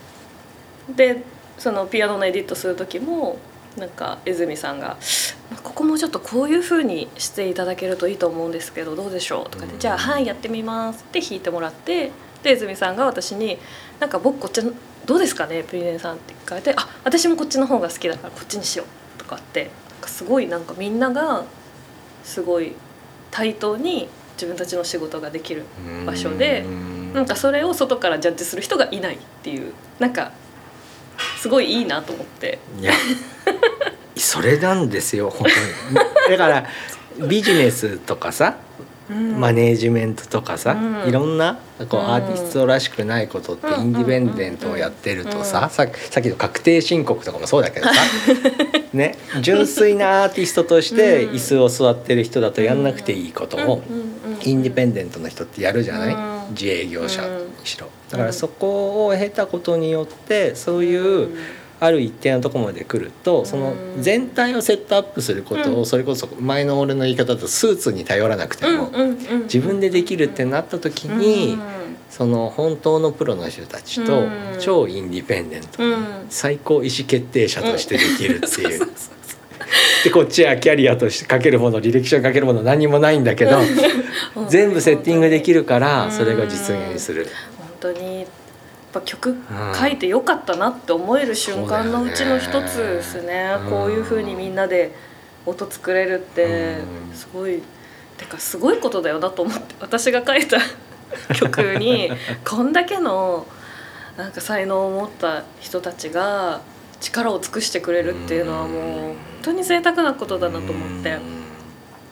[0.89, 1.23] で
[1.59, 3.39] そのピアノのエディットする時も
[3.77, 4.97] なんか泉さんが
[5.63, 9.79] 「ここもちょっとこういう風にしていただけるといいと思うんですけどどうでしょう?」とかで「うん。
[9.79, 13.59] じゃあはいやってみます」って弾いてもらってで泉さんが私に
[14.01, 14.73] 「なんか僕こっちの
[15.07, 18.87] どうですかねプリネンさん」って聞かれて「あ私もこっちの方が好きだからこっちにしよう」
[19.19, 21.45] とかってなんかすごいなんかみんなが
[22.25, 22.73] すごい
[23.31, 25.65] 対等に自分たちの仕事ができる
[26.05, 26.97] 場所でうん。
[27.15, 30.33] なんかそれを外からジャッジする人がいないっていうなんか
[31.39, 32.59] すごいいいなと思って。
[32.79, 32.93] いや
[34.17, 35.49] それなんですよ本
[35.95, 36.37] 当に。
[36.37, 36.67] だから
[37.27, 38.57] ビジネスとかさ
[39.09, 41.09] マネージメントとかさ、うん。
[41.09, 42.07] いろんなこううん。
[42.07, 43.85] アーティストらしくないことってうん。
[43.85, 45.71] インディペンデントをやってるとさ、うん。
[45.71, 47.93] ささっきの確定申告とかもそうだけどさ
[48.93, 51.35] ね純粋なアーティストとしてうん。
[51.35, 53.83] 椅子を座ってる人だとやんなくていいことを
[54.43, 56.55] インディペンデントの人ってやるじゃない、うん。
[56.55, 57.29] 自営業者に
[57.65, 57.89] しろ。
[58.11, 61.39] だからそこを経たことによってそういう、うん
[61.79, 65.87] ある一定のところまで来るとそのうん全体をセットアップすることをうん。
[65.87, 68.91] それこそ前の俺の言い方だとスーツに頼らなくても
[69.45, 71.59] 自分でできるってなった時に
[72.09, 74.31] その本当のプロの人たちとうん。
[74.59, 75.83] 超インディペンデント
[76.31, 78.81] 最高意思決定者としてできるっていう。
[80.05, 83.59] でこっちはキャリアとしてかけるもの履歴書にかけるもの何もないんだけど
[84.37, 84.49] うん。
[84.49, 86.13] 全部セッティングできるからうん。
[86.13, 87.27] それが実現する。
[87.59, 88.27] 本当に
[88.97, 89.37] ぱ曲
[89.75, 93.57] 書いてよかったなって思える瞬間のうちの一つですね。
[93.65, 94.95] うんこういう風にみんなで
[95.45, 96.79] 音作れるって
[97.11, 97.15] うん。
[97.15, 97.63] すごい
[98.17, 100.59] てかすごいことだよなと思って私が書いた
[101.35, 102.11] 曲に
[102.45, 103.47] こんだけの
[104.17, 106.61] なんか才能を持った人たちが
[107.01, 111.19] 力を尽くしてくれるっていうのはもう本当に贅沢なことだなと思って。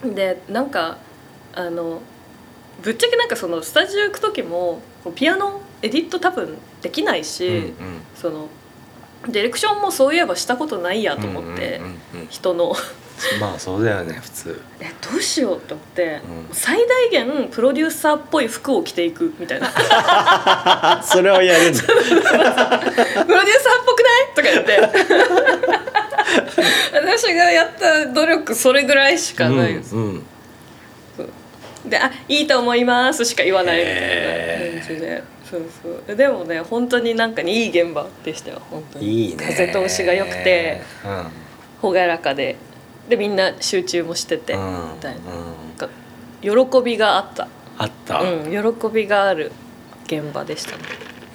[0.05, 0.99] でなんか
[1.55, 2.03] あの
[2.83, 4.83] ぶっちゃけなんかそのスタジオ行く時も
[5.14, 7.73] ピアノエディット多分できないし、うんうん
[8.14, 8.49] その
[9.27, 11.83] ディレクションもそういえばしたことないやと思って、う
[12.18, 12.75] んうん人の
[13.40, 14.61] まあそうだよね普通。
[14.81, 16.20] えどうしようって思って、
[16.51, 19.94] うん最大限プロデューサーっぽい服を着ていくみたいな「プロデュー
[20.99, 21.81] あそれをやるんだ。
[21.81, 21.99] サーっ
[23.87, 24.81] ぽくない?」とか言って
[26.92, 29.94] 私がやった努力それぐらいしかないです。
[29.97, 30.27] うんうん
[31.87, 35.23] で「あいいと思います」しか言わないみたいな感じで。
[35.51, 36.16] そうそう。
[36.16, 39.27] でもね本当になんかにいい現場でしたよ本当に。
[39.29, 39.44] いいね。
[39.44, 40.81] 風通しが良くて
[41.83, 42.57] うん、朗らかで。
[43.09, 44.94] でみんな集中もしてて、うん。
[44.94, 45.18] みたいな。
[45.18, 45.44] うん。
[45.68, 45.88] なんか
[46.40, 48.20] 喜びがあった、あった。
[48.20, 49.53] うん、喜びがある
[50.07, 50.85] 現場でしたね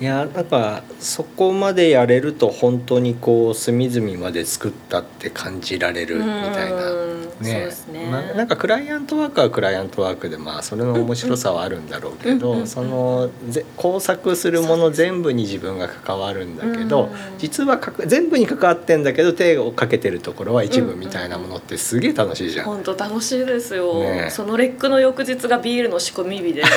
[0.01, 7.09] いやなんかそこまでやれると本当にこう隅々まで作ったって感じられるみたいな。
[7.39, 7.69] ね、
[8.11, 12.59] まあ、なんかクライアントワークはクライアントワークでまあそれの面白さはあるんだろうけうんうんうん。
[12.59, 22.65] どそのぜ工作するもの全部に自分が関わるんだけどうん実はかか全部に関わってんだけど手をかけてるところは一部みたいなものってすげえ楽しいじゃん。
[22.65, 24.25] 本当楽しいですよ、ね。
[24.27, 26.63] えそのレックの翌日がビールの仕込み日で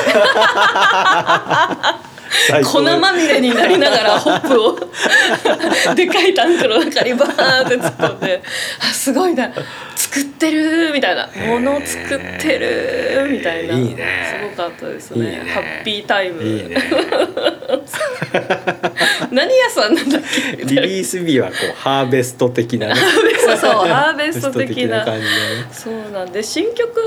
[2.64, 4.78] 粉まみれになりながらホップを。
[5.94, 8.42] でかいタンクの中にバーンって突っ込んで。
[8.80, 9.50] あすごいな
[10.02, 11.28] 作ってるみたいな。
[11.46, 13.74] もの作ってるみたいな。
[13.74, 14.50] いいね。
[14.52, 15.30] すごかったですね。
[15.30, 15.36] ね。
[15.48, 16.42] ハッピータイム。
[16.42, 16.76] いいね。
[19.30, 20.22] 何屋さんなんだっ
[20.58, 20.64] け？
[20.64, 22.94] リリース日はこうハーベスト的なね。
[23.60, 25.04] そう ハーベスト的な。
[25.04, 25.30] 感じでね。
[25.72, 27.00] そうなんで新曲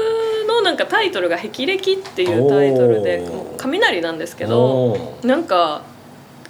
[0.47, 3.23] のなんかタイトルが「霹靂」っていうタイトルで
[3.57, 5.81] 雷なんですけどなんか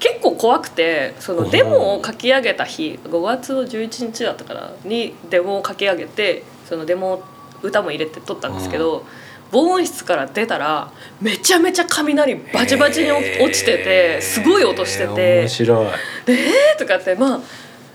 [0.05, 7.23] 結構怖くてそのデモを書き上げた日5月の11日だったかなにデモを書き上げてそのデモ
[7.63, 9.03] 歌も入れて撮ったんですけど
[9.51, 15.87] 防音室から出たらめちゃめちゃ雷バチバチに落落ちててすごい音してて面白い、
[16.27, 17.39] 「えー?」とかってまあ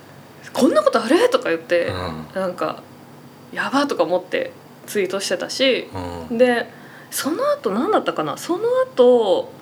[0.53, 2.27] 「こんなことあれ?」とか言ってうん。
[2.35, 2.83] なんか
[3.55, 4.51] 「やば」とか思って
[4.87, 5.88] ツイートしてたし
[6.31, 6.38] うん。
[6.38, 6.66] で
[7.12, 8.37] その後何だったかな？
[8.37, 8.64] その
[8.96, 9.53] 後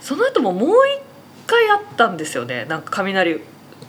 [0.00, 1.07] その後ももう一
[1.48, 2.66] 回あったんですよね。
[2.66, 3.40] なんか雷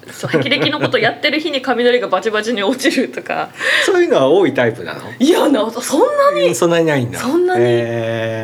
[0.10, 3.50] そう霹靂のことやってる日に雷がバチバチに落ちるとか。
[3.86, 5.02] そういうのは多いタイプなの？
[5.20, 7.20] いやなそんなにそんなにないんだ。
[7.20, 7.64] そんなに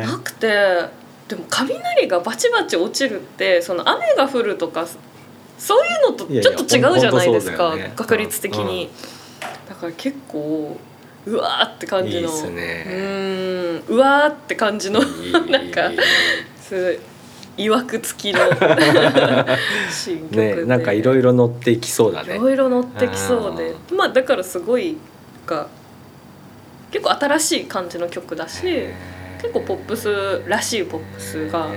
[0.06, 1.06] なくて。
[1.26, 4.86] でも雷がバチバチ落ちるってその雨が降るとか
[5.58, 7.92] そういうのとちょっと違うじゃないですかね。
[7.96, 8.88] 確率的に、
[9.68, 10.78] だから結構
[11.26, 12.84] うわーって感じのいいね。
[12.86, 15.90] うーんうわーって感じのなんか
[16.60, 16.98] すごい
[17.56, 18.40] いわくつきの
[19.90, 22.36] 新曲で、ねなんかいろいろ乗っていきそうだね。
[22.36, 23.74] いろいろ乗ってきそうで。
[23.94, 24.96] まあだからすごい
[25.46, 25.68] が
[26.90, 28.62] 結構新しい感じの曲だし
[29.40, 31.68] 結構ポップスらしいポップスが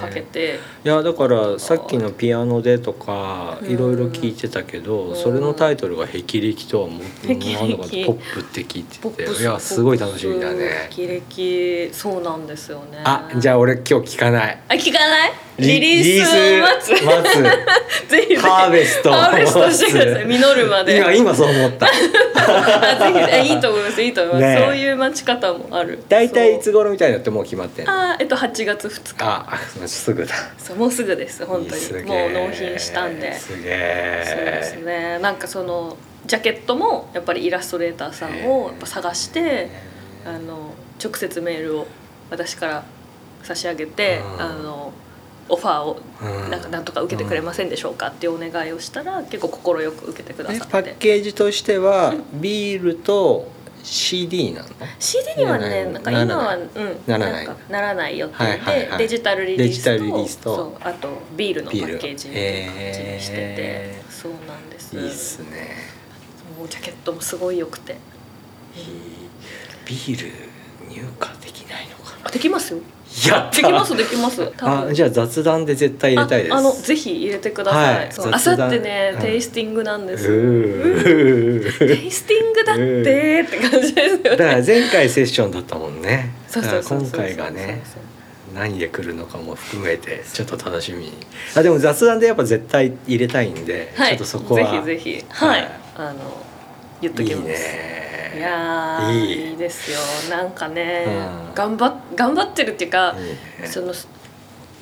[0.00, 0.58] かけて。
[0.84, 3.70] いやだからさっきの「ピアノで」とかうん。
[3.70, 5.16] いろいろ聞いてたけどうん。
[5.16, 10.88] それのタイトルが「霹靂」とはもう霹靂なんだかポップって聞いてていやすごい楽しみだね。
[10.90, 13.00] 霹靂そうなんですよね。
[13.04, 14.58] あじゃあ俺今日聞かない。
[14.68, 15.32] あ聞かない？
[15.60, 17.04] リリースを待つ。
[17.04, 17.22] 待
[18.08, 18.40] ぜひぜひつ。
[18.46, 19.12] ハーベスト。
[19.12, 20.26] ハーベストしてください。
[20.28, 20.96] 実るまで。
[20.96, 21.86] 今今そう思った。
[22.36, 24.02] あぜひえいいと思います。
[24.02, 26.02] いいと思います、ねそういう待ち方もある。
[26.08, 29.24] 大体いつ頃みたいなってもう決まってあえっと8月2日。
[29.24, 30.34] ああすぐだ。
[30.58, 31.44] そうもうすぐです。
[31.44, 32.04] 本当に。
[32.04, 33.32] もう納品したんで。
[33.34, 35.18] すげそうですえね。
[35.20, 35.96] なんかその
[36.26, 39.70] ジャケットもやっぱりイラストレーターさんをやっぱ探して
[40.24, 41.86] あの直接メールを
[42.30, 42.84] 私から
[43.42, 44.42] 差し上げてうん。
[44.42, 44.92] あの
[45.50, 46.50] オファーをうん。
[46.50, 50.72] なんかなんとか受けてくれませんでしょうかっていうお願いをしたら結構快く受けてくだえさって。
[50.72, 53.48] パッケージとしてはビールと
[53.82, 56.66] CD なの？CD にはねなんか今はうん
[57.06, 57.44] ならない。
[57.44, 58.18] んかならない。
[58.18, 58.98] 予定はいはいはい。
[58.98, 60.76] でデジタルリリースと。
[60.82, 64.02] あとビールのパッケージっていう形にしてて。
[64.10, 64.94] そうなんです。
[64.96, 65.76] いいっすね。
[66.58, 67.96] もうジャケットもすごい良くて。
[69.86, 70.30] ビール
[70.88, 72.80] 入荷できないのかあできますよ
[73.28, 74.52] やったできますできます。
[74.60, 76.54] あじゃあ雑談で絶対入れたいです。
[76.54, 80.30] ああのぜひ入れてください、あさってね、うんテイスティングなんです。
[80.30, 84.30] うテーイスティングだってって感じですよね。
[84.30, 86.32] だから前回セッションだったもんね。
[86.46, 87.82] そうそうそう今回がね
[88.54, 91.12] 何で来るのかも含めてちょっと楽しみに。
[91.56, 94.10] あでも雑談でやっぱ絶対入れたいんで、はい。
[94.10, 94.82] ちょっとそこは。
[94.84, 95.24] ぜひぜひ。
[95.28, 95.70] はい、はい。
[95.96, 96.46] あの
[97.02, 97.48] 言っといいきます。
[97.48, 99.50] ねいやーいい。
[99.50, 99.98] いいですよ。
[100.30, 101.06] なんかね、
[101.48, 101.54] うん。
[101.54, 103.24] 頑張っ頑張ってるっていうか、いい
[103.62, 103.92] ねその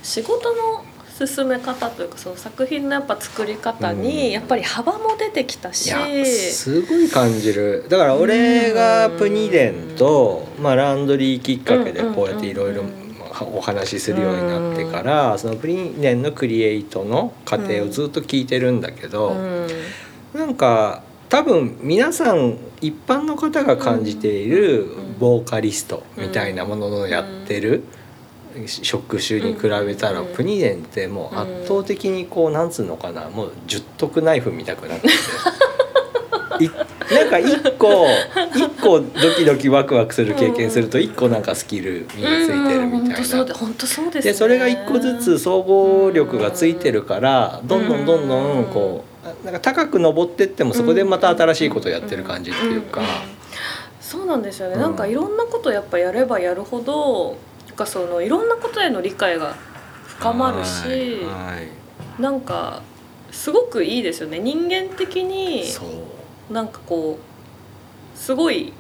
[0.02, 0.84] 仕事の
[1.26, 4.02] 進め方というかその作品のやっぱ作り方うん。
[4.02, 7.86] にやっぱり幅も出てきたし、いやすごい感じる。
[7.88, 13.08] だから俺がプニデンと、まあ、ランドリーきっかけでこうやっていろいろうん
[13.54, 19.68] お話しするようになってからそのプニデンのクリエイトの過程をずっと聞いてるんだけど、うん。
[20.34, 27.82] なんか多分皆さん一般の方が感じているうんボーカリストみたいなもののやってる
[28.66, 35.08] 職種に比べたらうんプニデンってもう圧倒的にこうなんつうのかなもう十徳ナイフ見たくなって
[36.58, 36.70] てい
[37.14, 38.06] なんか一個
[38.54, 43.54] 一個ドキドキワクワクする経験すると一個なんかスキル身についてるみたいな。
[43.54, 53.00] 本当そうですでそれが一個ずつ総合力がついてるからどんどんどんどんこうなんか高く登ってってもそこでまた新しいことをやってる感じっていうか。
[53.00, 53.10] んんん
[54.08, 54.80] そうなんですよね、うん。
[54.80, 57.36] なんかいろんなことやっぱやればやるほど
[57.66, 59.54] なんかそのいろんなことへの理解が
[60.06, 61.60] 深まるし、は
[62.18, 62.82] なんか
[63.30, 64.38] すごくいいですよね。
[64.38, 65.64] 人間的に
[66.50, 67.18] なんかこ
[68.14, 68.72] うすごい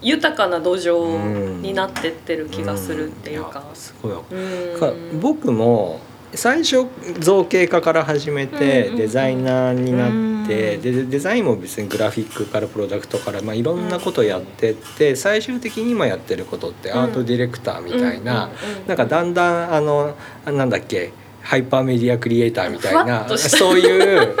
[0.00, 3.60] 豊かな土壌になってってる気がするっていうか。
[3.60, 3.62] ん。
[3.62, 3.68] や。
[3.74, 4.22] すごいわ。
[4.30, 4.80] うん。
[4.80, 6.00] か僕も
[6.36, 6.86] 最初
[7.20, 10.82] 造形家から始めてうんデザイナーになってうん。
[10.82, 18.50] でデザインも別にグラフィックからプロダクトから、まあ、いろんなことやってって最終的に今やってることってアートディレクターみたいな
[18.86, 21.12] なんかだんだんあのあなんだっけ
[21.44, 24.34] ハイパーメディアクリエイターみたいなそういう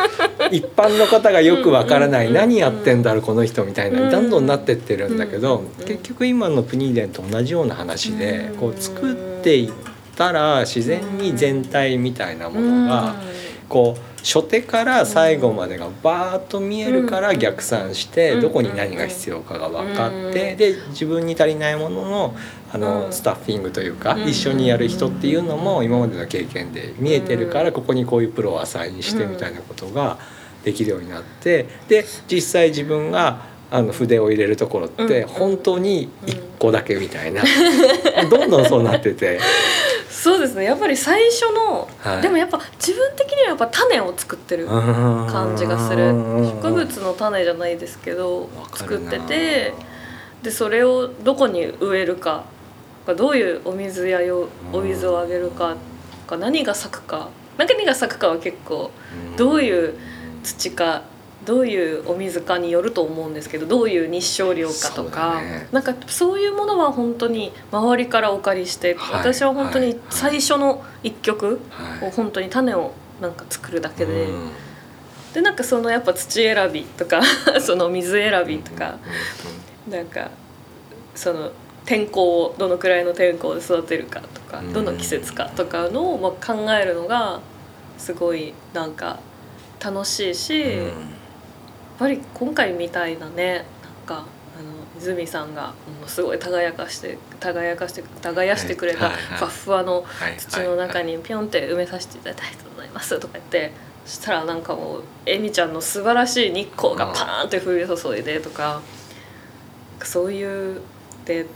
[0.50, 4.10] 一般の方がよくわからない何やってんだろうこの人みたいなうん。
[4.10, 8.56] どんどんなってってるんだけど結局今のプニーデンと同じような話でうん。
[8.56, 9.72] こう作っていっ
[10.14, 13.14] たら自然に全体みたいなものが
[13.68, 18.40] こう初手から最後までがバーッと見えるから逆算してうん。
[18.40, 20.56] どこに何が必要かが分かってうん。
[20.56, 22.34] で自分に足りないものの
[22.72, 22.80] あうん。
[22.80, 24.22] のスタッフィングというかうん。
[24.28, 27.64] 一緒にやる人っていうのも今までの経験で見えてるかうん。
[27.66, 30.18] らここにこういうプロをアサインしてみたいなことが
[30.64, 35.28] できるようになってで実際自分があの筆を入れるところってうん。
[35.28, 37.42] 本当に1個だけみたいな。
[38.30, 39.40] どんどんそうなってて。
[40.08, 40.64] そうですね。
[40.64, 42.22] やっぱり最初の、はい。
[42.22, 46.10] でもやっぱ自分的にはやっぱ種を作ってる感感じがする。
[46.10, 49.74] 植物の種じゃないですけど作ってて
[50.42, 52.44] でそれをどこに植えるか
[53.16, 55.76] どういうお水やよお水をあげるか
[56.26, 58.90] か何が咲くか何が咲くかは結構
[59.36, 59.94] どういう
[60.42, 61.02] 土か
[61.44, 65.68] どういうお水かによると思うんですけどどういう日照量かとか、だね。
[65.72, 72.08] なんかそういうものは本当に周りからお借りして、はい私は本当にはい最初の一曲はい。
[72.08, 74.50] を本当に種をなんか作るだけで、うん。
[75.32, 77.22] でなんかそのやっぱ土選びとか
[77.60, 78.98] その水選びとか、
[79.88, 80.30] なんか
[81.14, 81.52] その
[81.84, 84.72] 天候をどのくらいの天候で育てるかとか、うん。
[84.72, 87.40] どの季節かとかのをまあ考えるのが
[87.98, 89.18] すごいなんか
[89.84, 91.13] 楽しいし、うん
[91.98, 94.26] ぱり今回みたいなねなんか
[94.58, 103.18] あの泉さんがものすごい耕かして耕かして耕してくれたふわふわのはい土の中にピョンって埋めさせていただきたいと思います。
[103.18, 103.72] とか言って
[104.06, 108.82] そしたらなんかもうえみちゃんの素晴らしい日光がパーンって降り注いでとか
[110.02, 110.80] そういう
[111.24, 111.46] で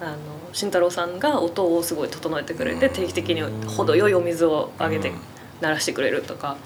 [0.00, 0.16] あの
[0.52, 2.92] 慎太郎さんが音をすごい整えてくれてうん。
[2.92, 5.20] 定期的に程よいお水をあげてうん。
[5.60, 6.56] 鳴らしてくれるとか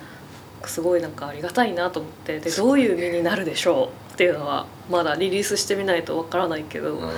[0.67, 7.15] すごいなんかありがたいなと思ってでどういう身になるでしょうっていうのはまだリリースしてみないとわからないけどなんか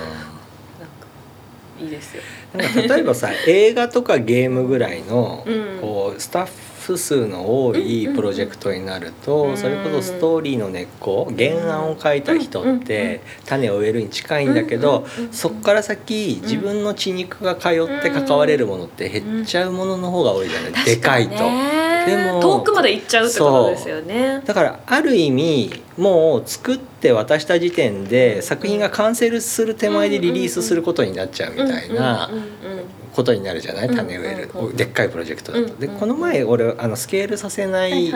[1.81, 2.21] いいですよ。
[2.87, 5.79] 例えばさ 映画とかゲームぐらいのうん。
[5.81, 6.47] こうスタッ
[6.81, 9.57] フ数の多いプロジェクトになるうとん。
[9.57, 20.85] それこそストーリーの根っこ原案を書いた人って種を植えるに近いんだけどそっから先自分の血肉が通って関われるものって減っちゃうものの方が多いじゃない？
[20.85, 21.35] でかいと。
[22.05, 24.41] ででもも遠くまで行っちゃうってことですよね。
[24.45, 32.51] だからある意味もう作って渡した時点で作品が完成する手前でリリースすることになっちゃうみたいなうんうんうん
[33.13, 33.87] ことになるじゃない？
[33.89, 34.75] うん種植えるうん。
[34.75, 35.75] でっかいプロジェクトだと。
[35.75, 38.11] でうんこの前俺あのスケールさせなはい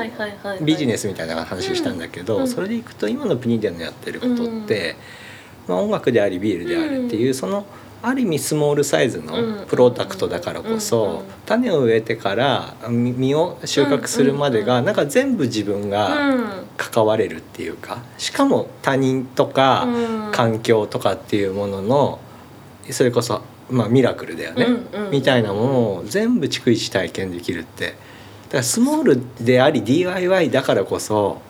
[0.62, 2.46] ビジネスみたいな話したんだけうんうん。
[2.46, 4.96] どそれでいくと今のプニデのやってることって
[5.68, 7.66] まあ音楽でありビールであるっていうその
[8.02, 16.46] ある意味スモールサイズのプロダクトだからこうんそ種を植えてから実実を収穫するまでがなんか全部自分がうん。
[16.78, 20.32] 関われるっていうかしかも他人とかうん。
[20.32, 22.20] 環境とかっていうものの
[22.92, 24.68] それこそまあミラクルだよね、
[25.12, 27.96] みたいなものを全部逐一体験できるって。
[28.48, 31.42] だからスモールであり DIY だからこそ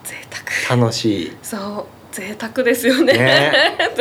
[0.69, 1.37] 楽しい。
[1.43, 1.85] そう
[2.15, 3.13] 贅沢ですよね。
[3.13, 3.53] ね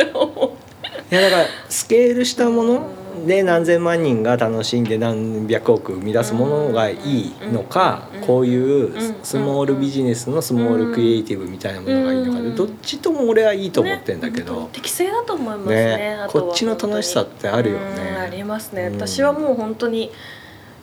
[1.11, 2.89] いやだからスケールしたもの
[3.25, 6.95] で何千万人が楽しんで何百億生み出すものがい
[7.27, 20.11] いのかこういうスモールビジネスのスモールクリエイティブみたいなものがいいのかでどっちとも俺はいいと思ってんだけどに適正だと思いますねねこっちの楽しさってあるよねありますね、私はもう本当に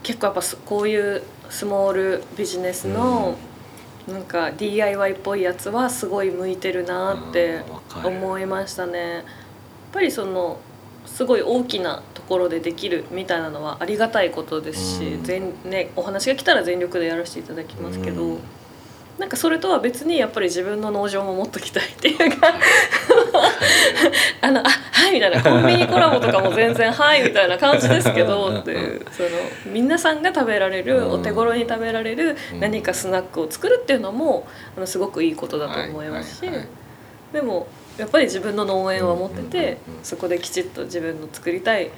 [0.02, 3.36] 結構やっぱこういうスモールビジネスの、
[4.08, 7.62] なんか DIY っぽいやつはすごい向いてるなって
[8.04, 9.24] 思いましたね。
[9.92, 10.58] やっぱりその
[11.04, 15.22] すごい大きなところでできるみたいなのはありがたいことですし、うん。
[15.22, 18.38] 全ね、お話が来たら全力でやらせていただきますけど、うん。
[19.18, 22.54] なんかそれとは別にやっぱり自分の農場も持っときたいっていうか
[24.40, 29.28] あのあはいみたいなコンビニコラボとかも全然はいみたいな感じですけどっていうその
[29.66, 32.60] 皆さんが食べられるうんお手頃に食べられるうん。
[32.60, 36.50] 何かスナックを作るっていうのもあのすごくいいことだと思いますし
[37.34, 37.68] でも
[38.02, 41.90] やっぱり自分の農園は持っててうんそこできちっと自分の作りたい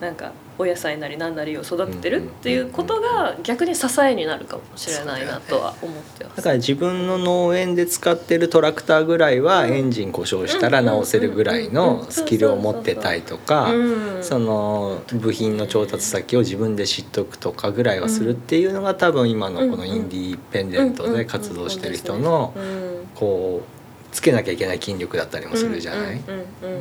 [0.00, 6.36] なんかお野菜なり何なりを育ててるっていうことが逆に支えになるかもしれないなとは思ってます。
[6.38, 14.24] だから自分の農園で使ってるトラクターぐらいはエンジン故障したら直せるぐらいのスキルを持ってたいとかうん。
[14.24, 22.92] その部品の調達先を自分で知っとくとかぐらいはするっていうのが多分今のこのインディペンデントで活動してる人のうん。
[23.14, 23.81] こう
[24.12, 26.20] つけなきゃいけない筋力だったりもするじゃない？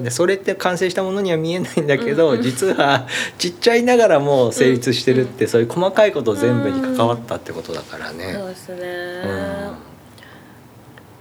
[0.03, 3.07] でそれって完成したものには見えないんだけど、実は
[3.37, 8.33] ちっちゃいながらも成立してるって、そういう細かいこと全部に関わったってことだからね。
[8.33, 8.75] そうですね、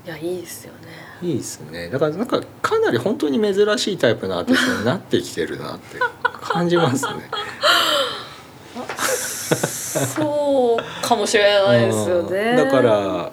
[0.05, 0.07] うん。
[0.07, 0.79] いやいいですよね。
[1.23, 1.89] いいですね。
[1.91, 5.99] だからなんかかなり本当に珍しいタイプのアーティストになってきてるなって
[6.43, 7.31] 感じますね。
[10.15, 12.39] そうかもしれないですよね。
[12.39, 12.57] うん。
[12.57, 13.33] だから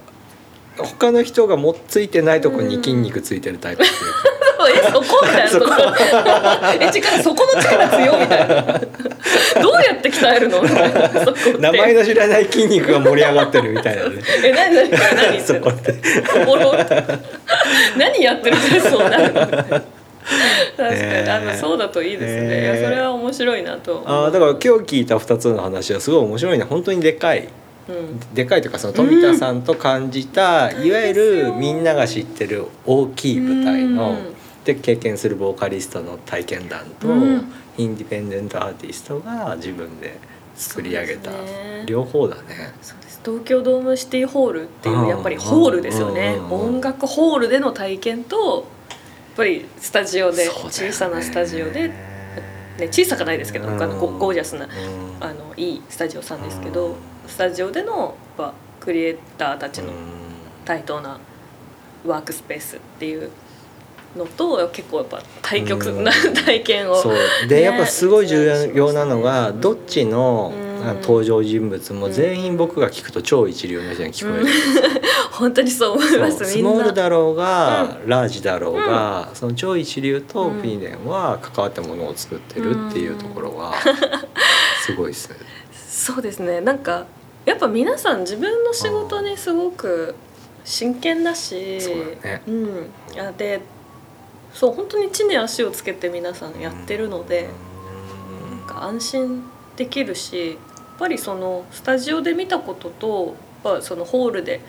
[0.85, 5.65] 他の人がもっついてないとこに筋肉ついてるタイプっていうか、 えそこみたいなそこ。
[6.79, 8.55] え違うそこの力強いみたいな。
[9.61, 10.61] どうやって鍛えるの？
[11.59, 14.15] 名前の知らない筋肉が盛り上がってるみたいなね。
[14.43, 15.41] え何何何？
[15.41, 15.95] そこって。
[17.97, 19.87] 何やってるってそうなるの確かに、ね
[20.77, 22.61] えあのそうだといいですね、ねえ。
[22.77, 24.67] いやそれは面白いなとあーだから今日
[24.97, 26.65] 聞いた2つの話はすごい面白いね。
[26.65, 27.39] 本当にでかい。
[27.39, 27.47] うん
[28.33, 34.33] でかいというかその富田さんと感じた、いわゆるみんなが知ってる大きい舞台の、うん。
[34.65, 37.51] で経験するボーカリストの体験談と、うん。
[37.77, 40.19] インディペンデントアーティストが自分で
[40.55, 41.31] 作り上げた、
[41.85, 42.41] 両方だね。
[42.81, 43.21] そうです。
[43.23, 45.07] 東京ドームシティホールっていううん。
[45.07, 48.67] やっぱりホールですよね、音楽ホールでの体験と
[49.37, 51.91] やっぱりスタジオで、小さなスタジオで、
[52.77, 53.81] ね、小さくないですけど、うん。
[53.81, 54.71] あのゴゴージャスなうん。
[55.19, 56.95] あのいいスタジオさんですけど、うん。
[57.27, 58.15] スタジオでの
[58.79, 59.93] クリエイターたちのうん。
[60.65, 61.19] 対等な
[62.05, 63.31] ワークスペースっていう
[64.15, 66.33] のと結構やっぱ対極なうん。
[66.35, 67.15] 体験をそう。
[67.47, 70.53] で、ねやっぱすごい重要なのが、うんどっちの
[71.01, 74.45] 登場人物も全員僕が聞くと超一流の人に聞こえる、
[75.37, 83.73] 本当にそう思いますスモールだろうが、ラージだろうが、その超一流とフィーネンは関わったものを作ってるっていうところは
[84.83, 85.35] すごいですね。
[85.71, 86.61] そうですね。
[86.61, 87.05] なんか
[87.45, 90.15] やっぱ皆さん自分の仕事にすごく
[90.65, 92.41] 真剣だしそうだね。
[92.47, 93.61] うん、あで
[94.53, 97.49] そう本当に地に足をつけて皆さんやってるので、
[98.49, 99.43] なんか安心
[99.75, 100.57] できるしやっ
[100.97, 104.61] ぱりそのスタジオで見たこととやっぱそのホールで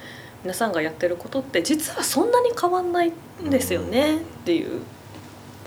[0.43, 3.12] 皆さんがやってることって実はそんなに変わんない
[3.43, 4.80] んですよねっていう。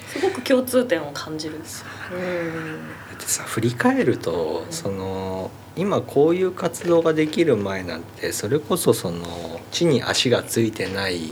[0.08, 1.88] すごく共通点を感じるんですよ。
[2.12, 2.18] うん。
[2.20, 9.26] だってさ振り返るとその今こういう活動ができる前なんてそれこそその
[9.72, 11.32] 地に足がついてない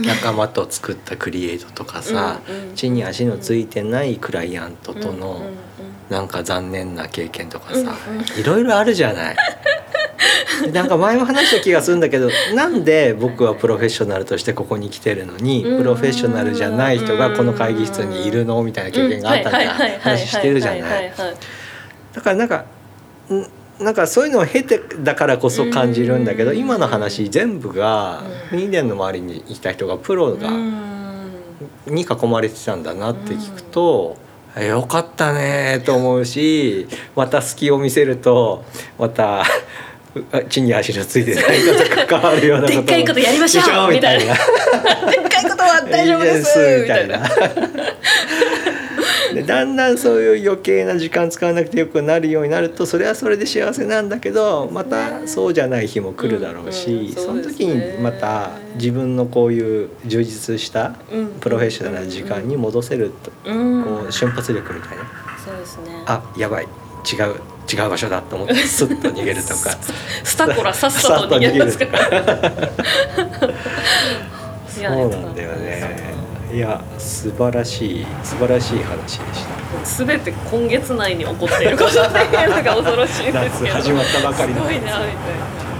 [0.00, 5.42] 仲間と作ったクリエイトとかさ、うんうん地に足のついてないクライアントとの
[6.12, 7.96] なんか残念な経験とかさ、
[8.38, 9.36] いろいろあるじゃない。
[10.72, 15.78] なんか前も話した気がするんだけどなんで僕はプロフェッショナルとしてここに来てるのにうん。
[15.78, 21.12] プロフェッショナルじゃない人がこの会議室にいるのみたいな経験があったみたいな話してるじゃない。
[22.12, 22.64] だからなんか
[23.80, 26.58] んなんかそういうのを経てだからこそ感じるんだけどうん。
[26.58, 28.58] 今の話全部がうん。
[28.58, 30.50] 2年の周りにいた人がプロが
[31.86, 34.20] に囲まれてたんだなって聞くと。
[34.56, 36.86] えよかったねと思うし
[37.16, 38.64] また隙を見せると
[38.98, 39.44] また
[40.48, 44.34] 地に足のついてない人と関わるようなこともでっかいことやりましょうみたいな。
[44.34, 47.22] でっかいことは大丈夫ですみたいな。
[49.34, 63.84] でだんだんそういう余計な時間使わなくてよくなるようになるとそれはそれで幸せなんだけどまたそうじゃない日も来るだろうし、その時ねにまた自分のこういう充実したうんプロフェッショナルな時間に戻せると、うん。
[63.84, 65.04] こう瞬発力みたいな。
[65.44, 66.02] そうですね。
[66.06, 66.64] あやばい。
[66.64, 67.34] 違う
[67.72, 69.76] 違う場所だと思って スッと逃げるとか。
[70.24, 71.84] スタコラさっさと逃げますか。
[71.86, 72.42] ら。
[74.68, 76.01] そうなんだよね。
[76.52, 79.86] いや素晴らしい素晴らしい話でした。
[79.86, 83.74] すべて今月内に起こっていることっていうのが恐ろしいんですけど。
[83.76, 85.71] 夏始まったばかりのすごいなみたいな。